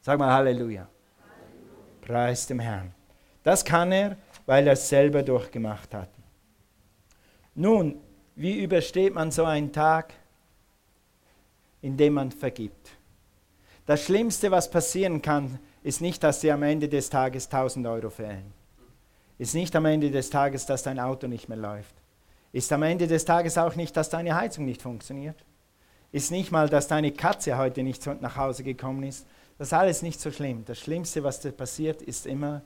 [0.00, 0.86] Sag mal Halleluja.
[0.86, 0.88] Halleluja.
[2.00, 2.92] Preis dem Herrn.
[3.42, 6.08] Das kann er, weil er es selber durchgemacht hat.
[7.54, 8.00] Nun,
[8.34, 10.14] wie übersteht man so einen Tag,
[11.82, 12.79] indem man vergibt?
[13.90, 18.08] Das Schlimmste, was passieren kann, ist nicht, dass dir am Ende des Tages 1000 Euro
[18.08, 18.52] fehlen.
[19.36, 21.96] Ist nicht am Ende des Tages, dass dein Auto nicht mehr läuft.
[22.52, 25.44] Ist am Ende des Tages auch nicht, dass deine Heizung nicht funktioniert.
[26.12, 29.26] Ist nicht mal, dass deine Katze heute nicht nach Hause gekommen ist.
[29.58, 30.64] Das ist alles nicht so schlimm.
[30.64, 32.62] Das Schlimmste, was dir passiert, ist immer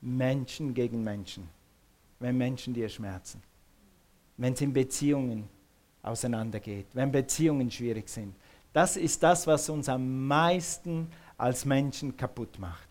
[0.00, 1.50] Menschen gegen Menschen.
[2.18, 3.42] Wenn Menschen dir schmerzen.
[4.38, 5.50] Wenn es in Beziehungen
[6.02, 6.86] auseinandergeht.
[6.94, 8.34] Wenn Beziehungen schwierig sind.
[8.74, 12.88] Das ist das, was uns am meisten als Menschen kaputt macht.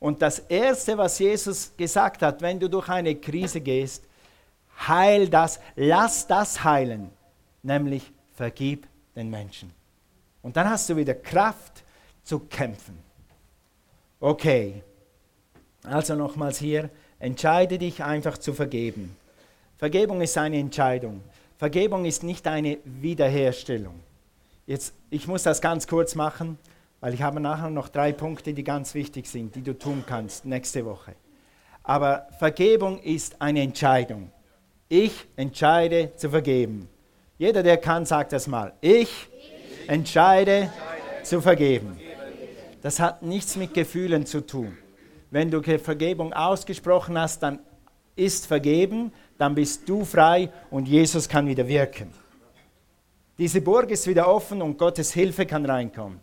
[0.00, 4.04] Und das Erste, was Jesus gesagt hat, wenn du durch eine Krise gehst,
[4.88, 7.10] heil das, lass das heilen,
[7.62, 9.70] nämlich vergib den Menschen.
[10.40, 11.84] Und dann hast du wieder Kraft
[12.24, 12.98] zu kämpfen.
[14.20, 14.82] Okay,
[15.82, 16.88] also nochmals hier,
[17.18, 19.14] entscheide dich einfach zu vergeben.
[19.76, 21.22] Vergebung ist eine Entscheidung.
[21.58, 24.00] Vergebung ist nicht eine Wiederherstellung.
[24.68, 26.58] Jetzt, ich muss das ganz kurz machen.
[27.00, 30.44] Weil ich habe nachher noch drei Punkte, die ganz wichtig sind, die du tun kannst
[30.44, 31.14] nächste Woche.
[31.82, 34.30] Aber Vergebung ist eine Entscheidung.
[34.88, 36.88] Ich entscheide zu vergeben.
[37.38, 38.72] Jeder, der kann, sagt das mal.
[38.80, 39.28] Ich
[39.86, 40.72] entscheide
[41.22, 41.98] zu vergeben.
[42.82, 44.76] Das hat nichts mit Gefühlen zu tun.
[45.30, 47.60] Wenn du Vergebung ausgesprochen hast, dann
[48.16, 52.12] ist vergeben, dann bist du frei und Jesus kann wieder wirken.
[53.38, 56.20] Diese Burg ist wieder offen und Gottes Hilfe kann reinkommen.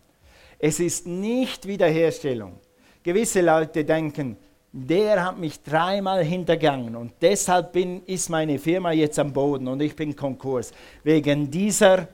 [0.60, 2.60] Es ist nicht Wiederherstellung.
[3.04, 4.36] Gewisse Leute denken,
[4.74, 9.82] der hat mich dreimal hintergangen und deshalb bin, ist meine Firma jetzt am Boden und
[9.82, 10.74] ich bin Konkurs.
[11.04, 12.10] Wegen dieser,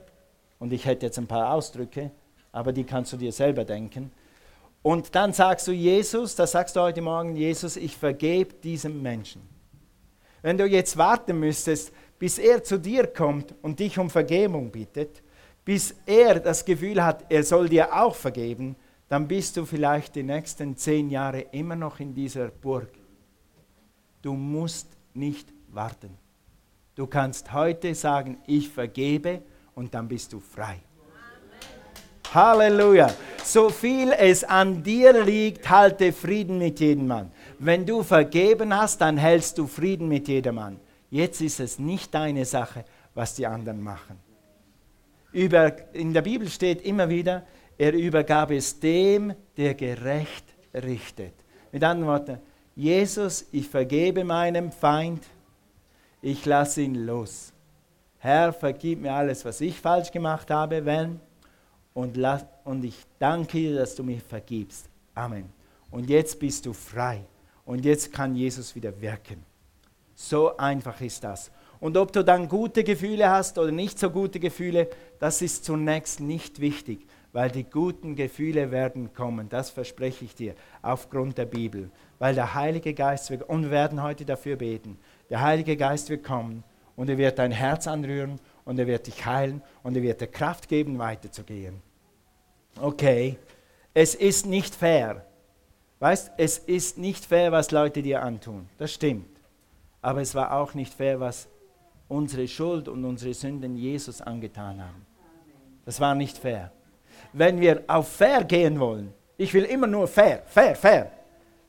[0.59, 2.11] und ich hätte jetzt ein paar Ausdrücke,
[2.51, 4.11] aber die kannst du dir selber denken.
[4.83, 9.41] Und dann sagst du Jesus, das sagst du heute Morgen, Jesus, ich vergebe diesem Menschen.
[10.43, 15.23] Wenn du jetzt warten müsstest, bis er zu dir kommt und dich um Vergebung bittet,
[15.65, 18.75] bis er das Gefühl hat, er soll dir auch vergeben,
[19.09, 22.91] dann bist du vielleicht die nächsten zehn Jahre immer noch in dieser Burg.
[24.21, 26.15] Du musst nicht warten.
[26.93, 29.41] Du kannst heute sagen, ich vergebe
[29.73, 30.77] und dann bist du frei.
[32.31, 33.11] Halleluja.
[33.43, 37.31] So viel es an dir liegt, halte Frieden mit jedem Mann.
[37.57, 40.79] Wenn du vergeben hast, dann hältst du Frieden mit jedem Mann.
[41.11, 44.19] Jetzt ist es nicht deine Sache, was die anderen machen
[45.31, 47.43] über, in der Bibel steht immer wieder,
[47.77, 51.33] er übergab es dem, der gerecht richtet.
[51.71, 52.39] Mit anderen Worten,
[52.75, 55.23] Jesus, ich vergebe meinem Feind,
[56.21, 57.51] ich lasse ihn los.
[58.19, 61.19] Herr, vergib mir alles, was ich falsch gemacht habe, wenn,
[61.93, 64.87] und, lass, und ich danke dir, dass du mich vergibst.
[65.15, 65.51] Amen.
[65.89, 67.21] Und jetzt bist du frei.
[67.65, 69.43] Und jetzt kann Jesus wieder wirken.
[70.21, 71.49] So einfach ist das.
[71.79, 74.87] Und ob du dann gute Gefühle hast oder nicht so gute Gefühle,
[75.19, 80.53] das ist zunächst nicht wichtig, weil die guten Gefühle werden kommen, das verspreche ich dir,
[80.83, 81.89] aufgrund der Bibel.
[82.19, 84.99] Weil der Heilige Geist wird, und wir werden heute dafür beten,
[85.31, 86.63] der Heilige Geist wird kommen
[86.95, 90.27] und er wird dein Herz anrühren und er wird dich heilen und er wird dir
[90.27, 91.81] Kraft geben, weiterzugehen.
[92.79, 93.37] Okay,
[93.95, 95.25] es ist nicht fair.
[95.97, 98.69] Weißt, es ist nicht fair, was Leute dir antun.
[98.77, 99.30] Das stimmt.
[100.01, 101.47] Aber es war auch nicht fair, was
[102.07, 105.05] unsere Schuld und unsere Sünden Jesus angetan haben.
[105.85, 106.71] Das war nicht fair.
[107.33, 111.11] Wenn wir auf fair gehen wollen, ich will immer nur fair, fair, fair,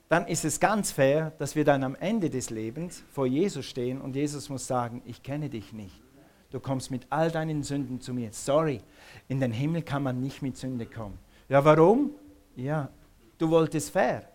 [0.09, 4.01] dann ist es ganz fair, dass wir dann am Ende des Lebens vor Jesus stehen
[4.01, 6.03] und Jesus muss sagen, ich kenne dich nicht.
[6.51, 8.31] Du kommst mit all deinen Sünden zu mir.
[8.33, 8.81] Sorry,
[9.29, 11.19] in den Himmel kann man nicht mit Sünde kommen.
[11.49, 12.11] Ja, warum?
[12.57, 12.91] Ja,
[13.39, 14.29] du wolltest fair.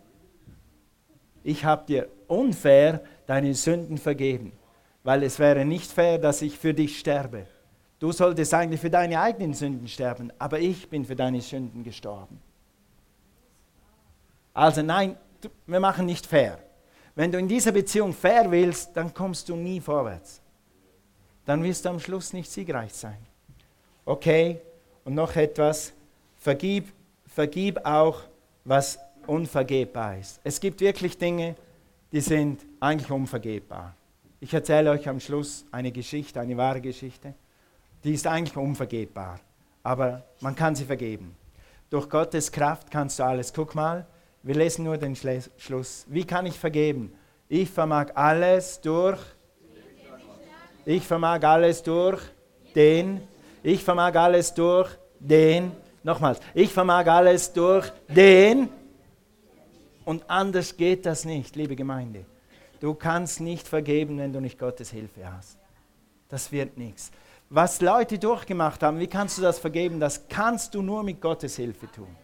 [1.47, 4.51] Ich habe dir unfair deine Sünden vergeben,
[5.05, 7.47] weil es wäre nicht fair, dass ich für dich sterbe.
[7.99, 12.41] Du solltest eigentlich für deine eigenen Sünden sterben, aber ich bin für deine Sünden gestorben.
[14.53, 15.15] Also nein,
[15.65, 16.59] wir machen nicht fair.
[17.15, 20.41] Wenn du in dieser Beziehung fair willst, dann kommst du nie vorwärts.
[21.45, 23.25] Dann wirst du am Schluss nicht siegreich sein.
[24.03, 24.59] Okay,
[25.05, 25.93] und noch etwas.
[26.35, 26.91] Vergib,
[27.25, 28.23] vergib auch,
[28.65, 30.39] was unvergebbar ist.
[30.43, 31.55] Es gibt wirklich Dinge,
[32.11, 33.93] die sind eigentlich unvergebbar.
[34.39, 37.33] Ich erzähle euch am Schluss eine Geschichte, eine wahre Geschichte.
[38.03, 39.39] Die ist eigentlich unvergebbar,
[39.83, 41.35] aber man kann sie vergeben.
[41.89, 43.51] Durch Gottes Kraft kannst du alles.
[43.53, 44.05] Guck mal,
[44.43, 46.05] wir lesen nur den Schluss.
[46.07, 47.13] Wie kann ich vergeben?
[47.49, 49.19] Ich vermag alles durch.
[50.85, 52.21] Ich vermag alles durch
[52.75, 53.21] den.
[53.63, 55.71] Ich vermag alles durch den.
[56.03, 56.39] Nochmals.
[56.53, 58.69] Ich vermag alles durch den.
[60.07, 62.23] Und anders geht das nicht, liebe Gemeinde.
[62.79, 65.57] Du kannst nicht vergeben, wenn du nicht Gottes Hilfe hast.
[66.29, 67.11] Das wird nichts.
[67.49, 69.99] Was Leute durchgemacht haben, wie kannst du das vergeben?
[69.99, 72.15] Das kannst du nur mit Gottes Hilfe tun.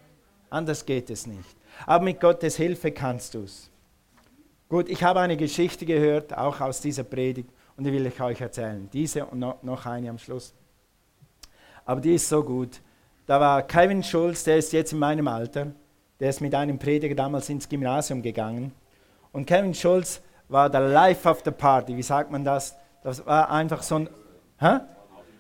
[0.50, 1.58] Anders geht es nicht.
[1.86, 3.70] Aber mit Gottes Hilfe kannst du es.
[4.70, 8.40] Gut, ich habe eine Geschichte gehört, auch aus dieser Predigt, und die will ich euch
[8.40, 8.90] erzählen.
[8.94, 10.54] Diese und noch eine am Schluss.
[11.84, 12.80] Aber die ist so gut.
[13.26, 15.74] Da war Kevin Schulz, der ist jetzt in meinem Alter,
[16.24, 18.72] der ist mit einem Prediger damals ins Gymnasium gegangen.
[19.34, 21.98] Und Kevin Schulz war der Life of the Party.
[21.98, 22.78] Wie sagt man das?
[23.04, 24.10] Das war einfach so ein,
[24.58, 24.80] hä?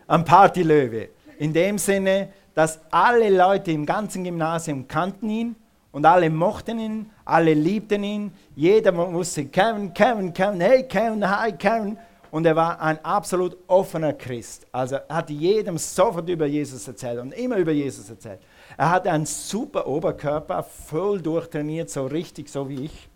[0.07, 1.07] ein Partylöwe.
[1.39, 5.55] In dem Sinne, dass alle Leute im ganzen Gymnasium kannten ihn
[5.93, 8.33] und alle mochten ihn, alle liebten ihn.
[8.53, 11.97] Jeder wusste, Kevin, Kevin, Kevin, hey Kevin, hi Kevin.
[12.29, 14.67] Und er war ein absolut offener Christ.
[14.73, 18.41] Also er hat jedem sofort über Jesus erzählt und immer über Jesus erzählt.
[18.77, 23.09] Er hatte einen super Oberkörper, voll durchtrainiert, so richtig so wie ich.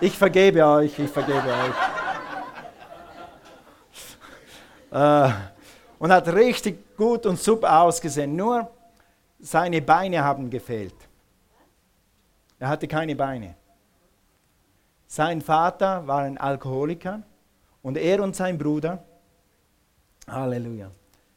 [0.00, 1.74] Ich vergebe euch, ich vergebe euch.
[4.92, 5.32] äh,
[5.98, 8.34] und hat richtig gut und super ausgesehen.
[8.34, 8.68] Nur
[9.38, 10.94] seine Beine haben gefehlt.
[12.58, 13.54] Er hatte keine Beine.
[15.06, 17.22] Sein Vater war ein Alkoholiker
[17.82, 19.04] und er und sein Bruder,
[20.26, 20.90] Halleluja,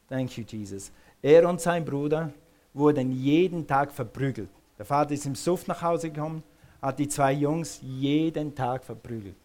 [0.08, 0.90] thank you Jesus,
[1.22, 2.32] er und sein Bruder
[2.74, 4.50] wurden jeden Tag verprügelt.
[4.78, 6.42] Der Vater ist im Suff nach Hause gekommen,
[6.82, 9.36] hat die zwei Jungs jeden Tag verprügelt.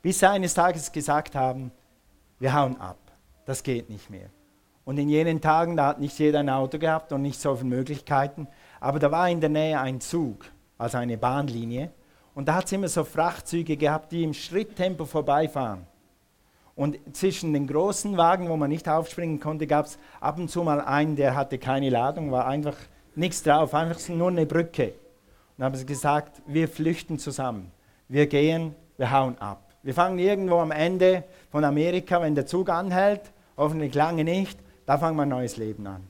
[0.00, 1.72] Bis sie eines Tages gesagt haben,
[2.38, 2.98] wir hauen ab,
[3.46, 4.30] das geht nicht mehr.
[4.84, 7.70] Und in jenen Tagen, da hat nicht jeder ein Auto gehabt und nicht so viele
[7.70, 8.46] Möglichkeiten,
[8.80, 10.44] aber da war in der Nähe ein Zug,
[10.76, 11.90] also eine Bahnlinie.
[12.34, 15.86] Und da hat es immer so Frachtzüge gehabt, die im Schritttempo vorbeifahren.
[16.76, 20.62] Und zwischen den großen Wagen, wo man nicht aufspringen konnte, gab es ab und zu
[20.64, 22.76] mal einen, der hatte keine Ladung, war einfach
[23.14, 24.86] nichts drauf, einfach nur eine Brücke.
[24.86, 24.94] Und
[25.58, 27.70] dann haben sie gesagt, wir flüchten zusammen.
[28.08, 29.72] Wir gehen, wir hauen ab.
[29.84, 33.20] Wir fangen irgendwo am Ende von Amerika, wenn der Zug anhält,
[33.56, 36.02] hoffentlich lange nicht, da fangen wir ein neues Leben an.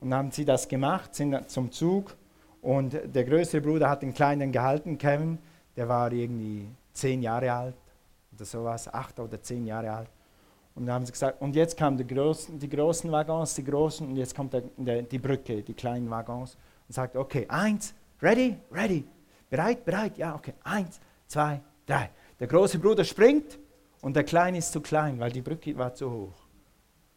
[0.00, 2.16] Und dann haben sie das gemacht, sind zum Zug
[2.62, 5.38] und der größere Bruder hat den kleinen gehalten, Kevin,
[5.76, 7.74] der war irgendwie zehn Jahre alt
[8.34, 10.10] oder sowas, acht oder zehn Jahre alt.
[10.74, 14.06] Und dann haben sie gesagt, und jetzt kamen die großen, die großen Waggons, die großen,
[14.06, 16.56] und jetzt kommt der, der, die Brücke, die kleinen Waggons,
[16.88, 19.04] und sagt, okay, eins, ready, ready,
[19.48, 22.10] bereit, bereit, ja, okay, eins, zwei, drei.
[22.38, 23.58] Der große Bruder springt
[24.00, 26.34] und der kleine ist zu klein, weil die Brücke war zu hoch.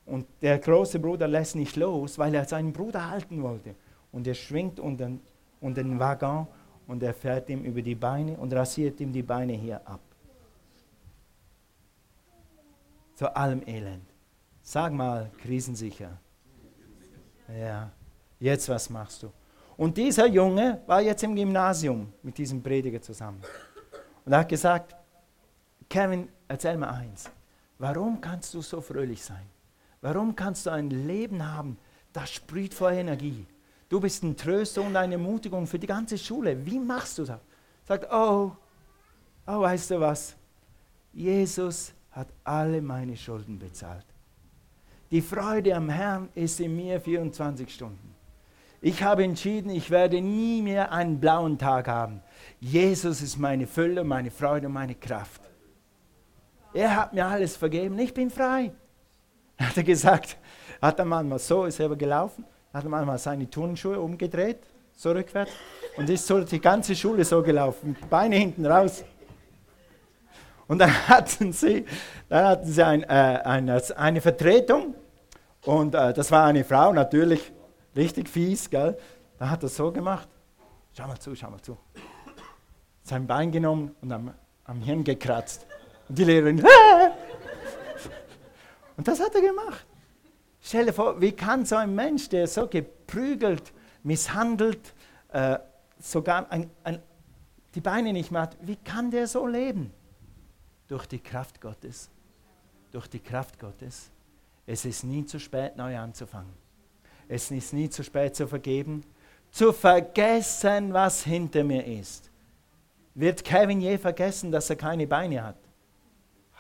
[0.06, 3.76] Und der große Bruder lässt nicht los, weil er seinen Bruder halten wollte.
[4.12, 5.12] Und er schwingt unter,
[5.62, 6.48] unter den Waggon
[6.88, 10.02] und er fährt ihm über die Beine und rasiert ihm die Beine hier ab.
[13.16, 14.06] Zu allem Elend.
[14.62, 16.18] Sag mal, krisensicher.
[17.48, 17.92] Ja,
[18.40, 19.32] jetzt was machst du?
[19.76, 23.42] Und dieser Junge war jetzt im Gymnasium mit diesem Prediger zusammen.
[24.26, 24.96] Und er hat gesagt,
[25.90, 27.30] Kevin, erzähl mir eins.
[27.78, 29.46] Warum kannst du so fröhlich sein?
[30.02, 31.78] Warum kannst du ein Leben haben,
[32.12, 33.46] das sprüht vor Energie?
[33.90, 36.66] Du bist ein Tröster und eine Ermutigung für die ganze Schule.
[36.66, 37.40] Wie machst du das?
[37.86, 38.52] Sagt, oh,
[39.46, 40.36] oh, weißt du was?
[41.12, 44.06] Jesus hat alle meine Schulden bezahlt.
[45.12, 48.16] Die Freude am Herrn ist in mir 24 Stunden.
[48.82, 52.22] Ich habe entschieden, ich werde nie mehr einen blauen Tag haben.
[52.60, 55.42] Jesus ist meine Fülle, meine Freude und meine Kraft.
[56.74, 57.98] Er hat mir alles vergeben.
[58.00, 58.72] Ich bin frei.
[59.60, 60.38] Hat er gesagt,
[60.82, 62.44] hat er manchmal so, ist er gelaufen,
[62.74, 64.60] hat er manchmal seine Turnschuhe umgedreht,
[64.96, 65.52] so rückwärts,
[65.96, 69.06] und ist so die ganze Schule so gelaufen, Beine hinten raus.
[70.74, 71.86] Und dann hatten sie,
[72.30, 74.96] dann hatten sie ein, äh, eine, eine Vertretung
[75.66, 77.52] und äh, das war eine Frau, natürlich
[77.96, 78.98] richtig fies, gell?
[79.38, 80.28] Da hat er so gemacht.
[80.98, 81.78] Schau mal zu, schau mal zu.
[83.04, 85.68] Sein Bein genommen und am, am Hirn gekratzt.
[86.10, 87.12] Und die Lehrerin, Aah!
[88.98, 89.86] und das hat er gemacht.
[90.60, 94.96] Stell dir vor, wie kann so ein Mensch, der so geprügelt, misshandelt,
[95.34, 95.60] äh,
[96.00, 97.00] sogar ein, ein,
[97.76, 99.94] die Beine nicht mehr hat, wie kann der so leben?
[100.94, 102.08] Durch die Kraft Gottes.
[102.92, 104.12] Durch die Kraft Gottes.
[104.68, 106.54] Es ist nie zu spät, neu anzufangen.
[107.28, 109.04] Es ist nie zu spät zu vergeben,
[109.50, 112.30] zu vergessen, was hinter mir ist.
[113.16, 115.58] Wird Kevin je vergessen, dass er keine Beine hat?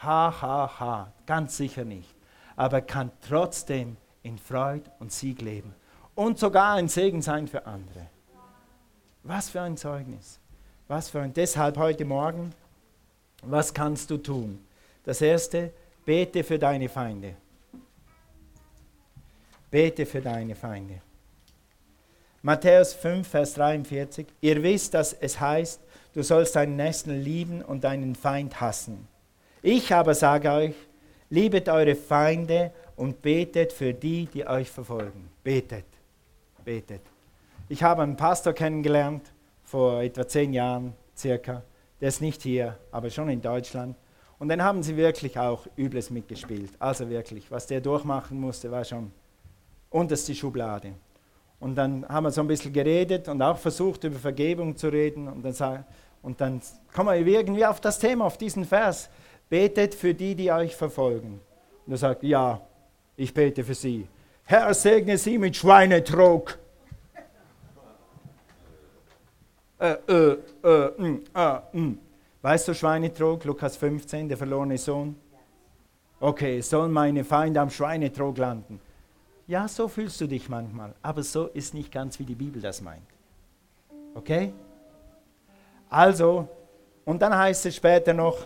[0.02, 2.16] Ha, ha, ha, ganz sicher nicht.
[2.56, 5.76] Aber kann trotzdem in Freude und Sieg leben
[6.16, 8.08] und sogar ein Segen sein für andere.
[9.22, 10.40] Was für ein Zeugnis.
[10.88, 11.34] Was für ein.
[11.36, 12.52] Deshalb heute Morgen,
[13.46, 14.60] was kannst du tun?
[15.04, 15.72] Das erste,
[16.06, 17.36] bete für deine Feinde.
[19.70, 21.02] Bete für deine Feinde.
[22.42, 24.28] Matthäus 5, Vers 43.
[24.42, 25.82] Ihr wisst, dass es heißt,
[26.14, 29.08] du sollst deinen Nächsten lieben und deinen Feind hassen.
[29.62, 30.76] Ich aber sage euch,
[31.30, 35.30] liebet eure Feinde und betet für die, die euch verfolgen.
[35.44, 35.86] Betet,
[36.64, 37.02] betet.
[37.70, 39.32] Ich habe einen Pastor kennengelernt
[39.64, 41.64] vor etwa zehn Jahren circa.
[42.04, 43.96] Der ist nicht hier, aber schon in Deutschland.
[44.38, 46.72] Und dann haben sie wirklich auch Übles mitgespielt.
[46.78, 49.10] Also wirklich, was der durchmachen musste, war schon
[49.90, 50.96] unterste Schublade.
[51.62, 55.30] Und dann haben wir so ein bisschen geredet und auch versucht, über Vergebung zu reden.
[55.30, 55.86] Und dann,
[56.22, 56.62] und dann
[56.94, 59.10] kommen wir irgendwie auf das Thema, auf diesen Vers.
[59.48, 61.40] Betet für die, die euch verfolgen.
[61.86, 62.60] Und er sagt, ja,
[63.16, 64.10] ich bete für sie.
[64.44, 66.60] Herr, segne sie mit Schweinetrog.
[69.84, 72.00] Äh, äh, äh, mm, äh, mm.
[72.42, 75.14] Weißt du Schweinetrog, Lukas 15, der verlorene Sohn?
[76.22, 78.80] Okay, sollen meine Feinde am Schweinetrog landen?
[79.46, 82.82] Ja, so fühlst du dich manchmal, aber so ist nicht ganz, wie die Bibel das
[82.82, 83.04] meint.
[84.16, 84.54] Okay?
[85.90, 86.48] Also,
[87.04, 88.38] und dann heißt es später noch,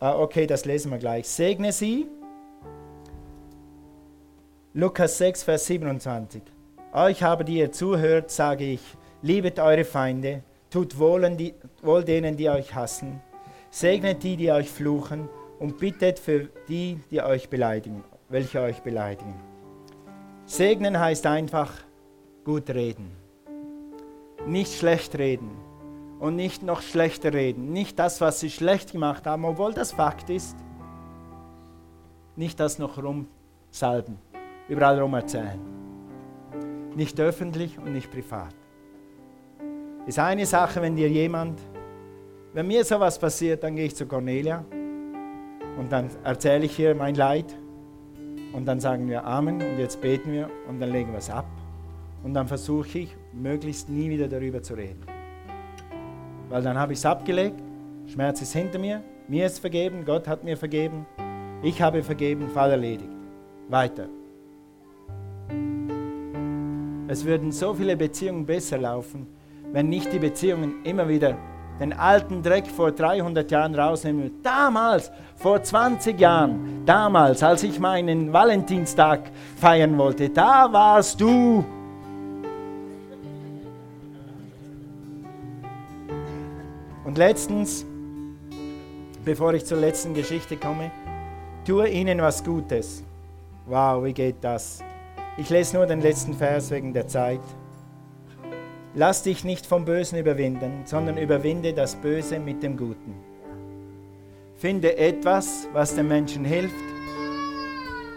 [0.00, 2.06] ah, okay, das lesen wir gleich, segne sie.
[4.74, 6.42] Lukas 6, Vers 27.
[6.92, 8.82] Euch aber, die ihr zuhört, sage ich,
[9.22, 10.42] liebet eure Feinde,
[10.74, 13.20] tut wohl, die, wohl denen, die euch hassen,
[13.70, 15.28] segnet die, die euch fluchen
[15.60, 19.34] und bittet für die, die euch beleidigen, welche euch beleidigen.
[20.46, 21.72] Segnen heißt einfach
[22.42, 23.12] gut reden.
[24.48, 25.52] Nicht schlecht reden
[26.18, 27.72] und nicht noch schlechter reden.
[27.72, 30.56] Nicht das, was sie schlecht gemacht haben, obwohl das Fakt ist.
[32.34, 34.18] Nicht das noch rumsalben,
[34.68, 35.60] überall rum erzählen.
[36.96, 38.54] Nicht öffentlich und nicht privat.
[40.06, 41.58] Ist eine Sache, wenn dir jemand,
[42.52, 44.62] wenn mir sowas passiert, dann gehe ich zu Cornelia
[45.78, 47.46] und dann erzähle ich ihr mein Leid
[48.52, 51.46] und dann sagen wir Amen und jetzt beten wir und dann legen wir es ab.
[52.22, 55.04] Und dann versuche ich, möglichst nie wieder darüber zu reden.
[56.50, 57.60] Weil dann habe ich es abgelegt,
[58.06, 61.06] Schmerz ist hinter mir, mir ist vergeben, Gott hat mir vergeben,
[61.62, 63.08] ich habe vergeben, Fall erledigt.
[63.68, 64.06] Weiter.
[67.08, 69.26] Es würden so viele Beziehungen besser laufen,
[69.74, 71.36] wenn nicht die Beziehungen immer wieder
[71.80, 74.40] den alten Dreck vor 300 Jahren rausnehmen.
[74.40, 81.64] Damals, vor 20 Jahren, damals, als ich meinen Valentinstag feiern wollte, da warst du.
[87.04, 87.84] Und letztens,
[89.24, 90.92] bevor ich zur letzten Geschichte komme,
[91.66, 93.02] tue ihnen was Gutes.
[93.66, 94.84] Wow, wie geht das?
[95.36, 97.40] Ich lese nur den letzten Vers wegen der Zeit.
[98.96, 103.16] Lass dich nicht vom Bösen überwinden, sondern überwinde das Böse mit dem Guten.
[104.54, 106.74] Finde etwas, was dem Menschen hilft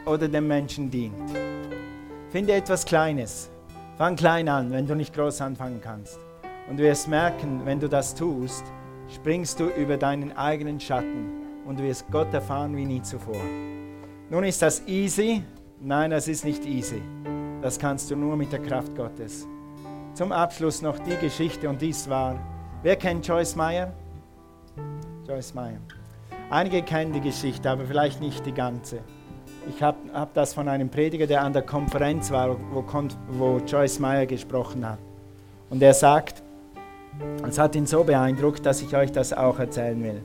[0.05, 1.31] oder dem Menschen dient.
[2.29, 3.49] Finde etwas Kleines.
[3.97, 6.19] Fang klein an, wenn du nicht groß anfangen kannst.
[6.69, 8.63] Und du wirst merken, wenn du das tust,
[9.11, 13.41] springst du über deinen eigenen Schatten und du wirst Gott erfahren wie nie zuvor.
[14.29, 15.41] Nun ist das easy?
[15.81, 17.01] Nein, das ist nicht easy.
[17.63, 19.47] Das kannst du nur mit der Kraft Gottes.
[20.17, 22.39] Zum Abschluss noch die Geschichte und dies war.
[22.81, 23.93] Wer kennt Joyce Meyer?
[25.27, 25.77] Joyce Meyer.
[26.49, 29.01] Einige kennen die Geschichte, aber vielleicht nicht die ganze.
[29.69, 32.83] Ich habe hab das von einem Prediger, der an der Konferenz war, wo,
[33.29, 34.97] wo Joyce Meyer gesprochen hat.
[35.69, 36.41] Und er sagt,
[37.47, 40.23] es hat ihn so beeindruckt, dass ich euch das auch erzählen will.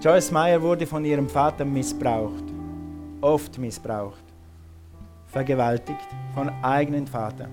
[0.00, 2.44] Joyce Meyer wurde von ihrem Vater missbraucht,
[3.20, 4.24] oft missbraucht,
[5.26, 7.50] vergewaltigt von eigenen Vater.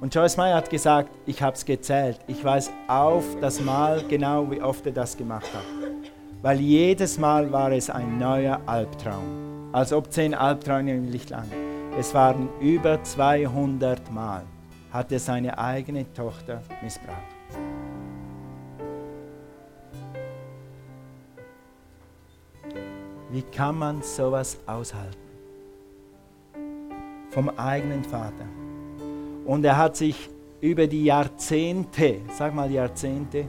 [0.00, 2.18] Und Joyce Meyer hat gesagt, ich habe es gezählt.
[2.26, 5.64] Ich weiß auf das Mal genau, wie oft er das gemacht hat.
[6.40, 9.68] Weil jedes Mal war es ein neuer Albtraum.
[9.72, 11.44] Als ob zehn Albträume nicht lang.
[11.98, 14.44] Es waren über 200 Mal,
[14.90, 17.18] hat er seine eigene Tochter missbraucht.
[23.30, 25.18] Wie kann man sowas aushalten?
[27.28, 28.59] Vom eigenen Vater.
[29.50, 30.30] Und er hat sich
[30.60, 33.46] über die Jahrzehnte, sag mal Jahrzehnte,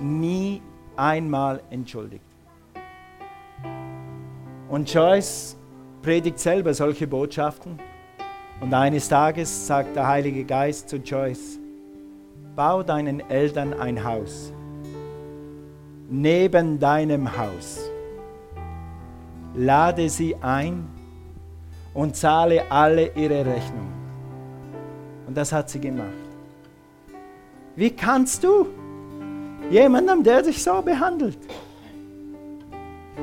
[0.00, 0.62] nie
[0.96, 2.22] einmal entschuldigt.
[4.68, 5.56] Und Joyce
[6.02, 7.80] predigt selber solche Botschaften.
[8.60, 11.58] Und eines Tages sagt der Heilige Geist zu Joyce,
[12.54, 14.52] bau deinen Eltern ein Haus
[16.08, 17.80] neben deinem Haus.
[19.56, 20.88] Lade sie ein
[21.92, 23.97] und zahle alle ihre Rechnungen.
[25.28, 26.08] Und das hat sie gemacht.
[27.76, 28.66] Wie kannst du
[29.70, 31.36] jemandem, der dich so behandelt?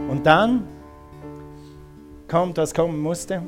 [0.08, 0.68] Und dann
[2.28, 3.42] kommt, was kommen musste.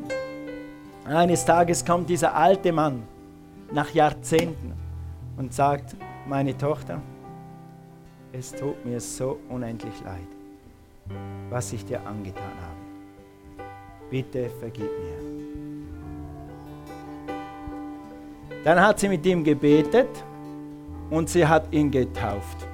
[1.05, 3.03] Eines Tages kommt dieser alte Mann
[3.71, 4.73] nach Jahrzehnten
[5.37, 5.95] und sagt,
[6.27, 6.99] meine Tochter,
[8.33, 11.15] es tut mir so unendlich leid,
[11.51, 13.67] was ich dir angetan habe.
[14.09, 15.26] Bitte vergib mir.
[18.63, 20.09] Dann hat sie mit ihm gebetet
[21.09, 22.67] und sie hat ihn getauft.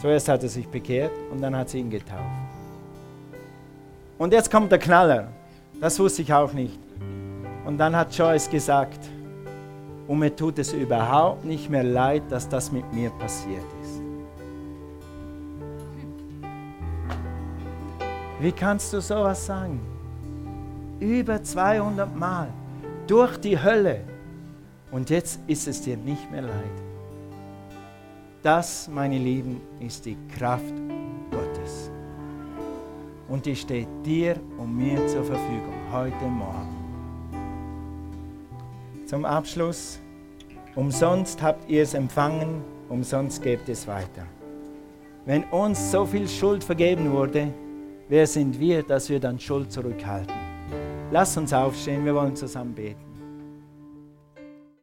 [0.00, 2.20] Zuerst hat er sich bekehrt und dann hat sie ihn getauft.
[4.18, 5.28] Und jetzt kommt der Knaller.
[5.80, 6.78] Das wusste ich auch nicht.
[7.64, 9.00] Und dann hat Joyce gesagt,
[10.06, 14.00] und mir tut es überhaupt nicht mehr leid, dass das mit mir passiert ist.
[18.38, 19.80] Wie kannst du sowas sagen?
[21.00, 22.48] Über 200 Mal
[23.06, 24.00] durch die Hölle
[24.90, 26.82] und jetzt ist es dir nicht mehr leid.
[28.42, 30.74] Das, meine Lieben, ist die Kraft
[31.30, 31.90] Gottes.
[33.28, 36.76] Und die steht dir und mir zur Verfügung heute Morgen.
[39.04, 39.98] Zum Abschluss,
[40.76, 44.26] umsonst habt ihr es empfangen, umsonst gebt es weiter.
[45.24, 47.52] Wenn uns so viel Schuld vergeben wurde,
[48.08, 50.34] wer sind wir, dass wir dann Schuld zurückhalten?
[51.10, 53.05] Lass uns aufstehen, wir wollen zusammen beten.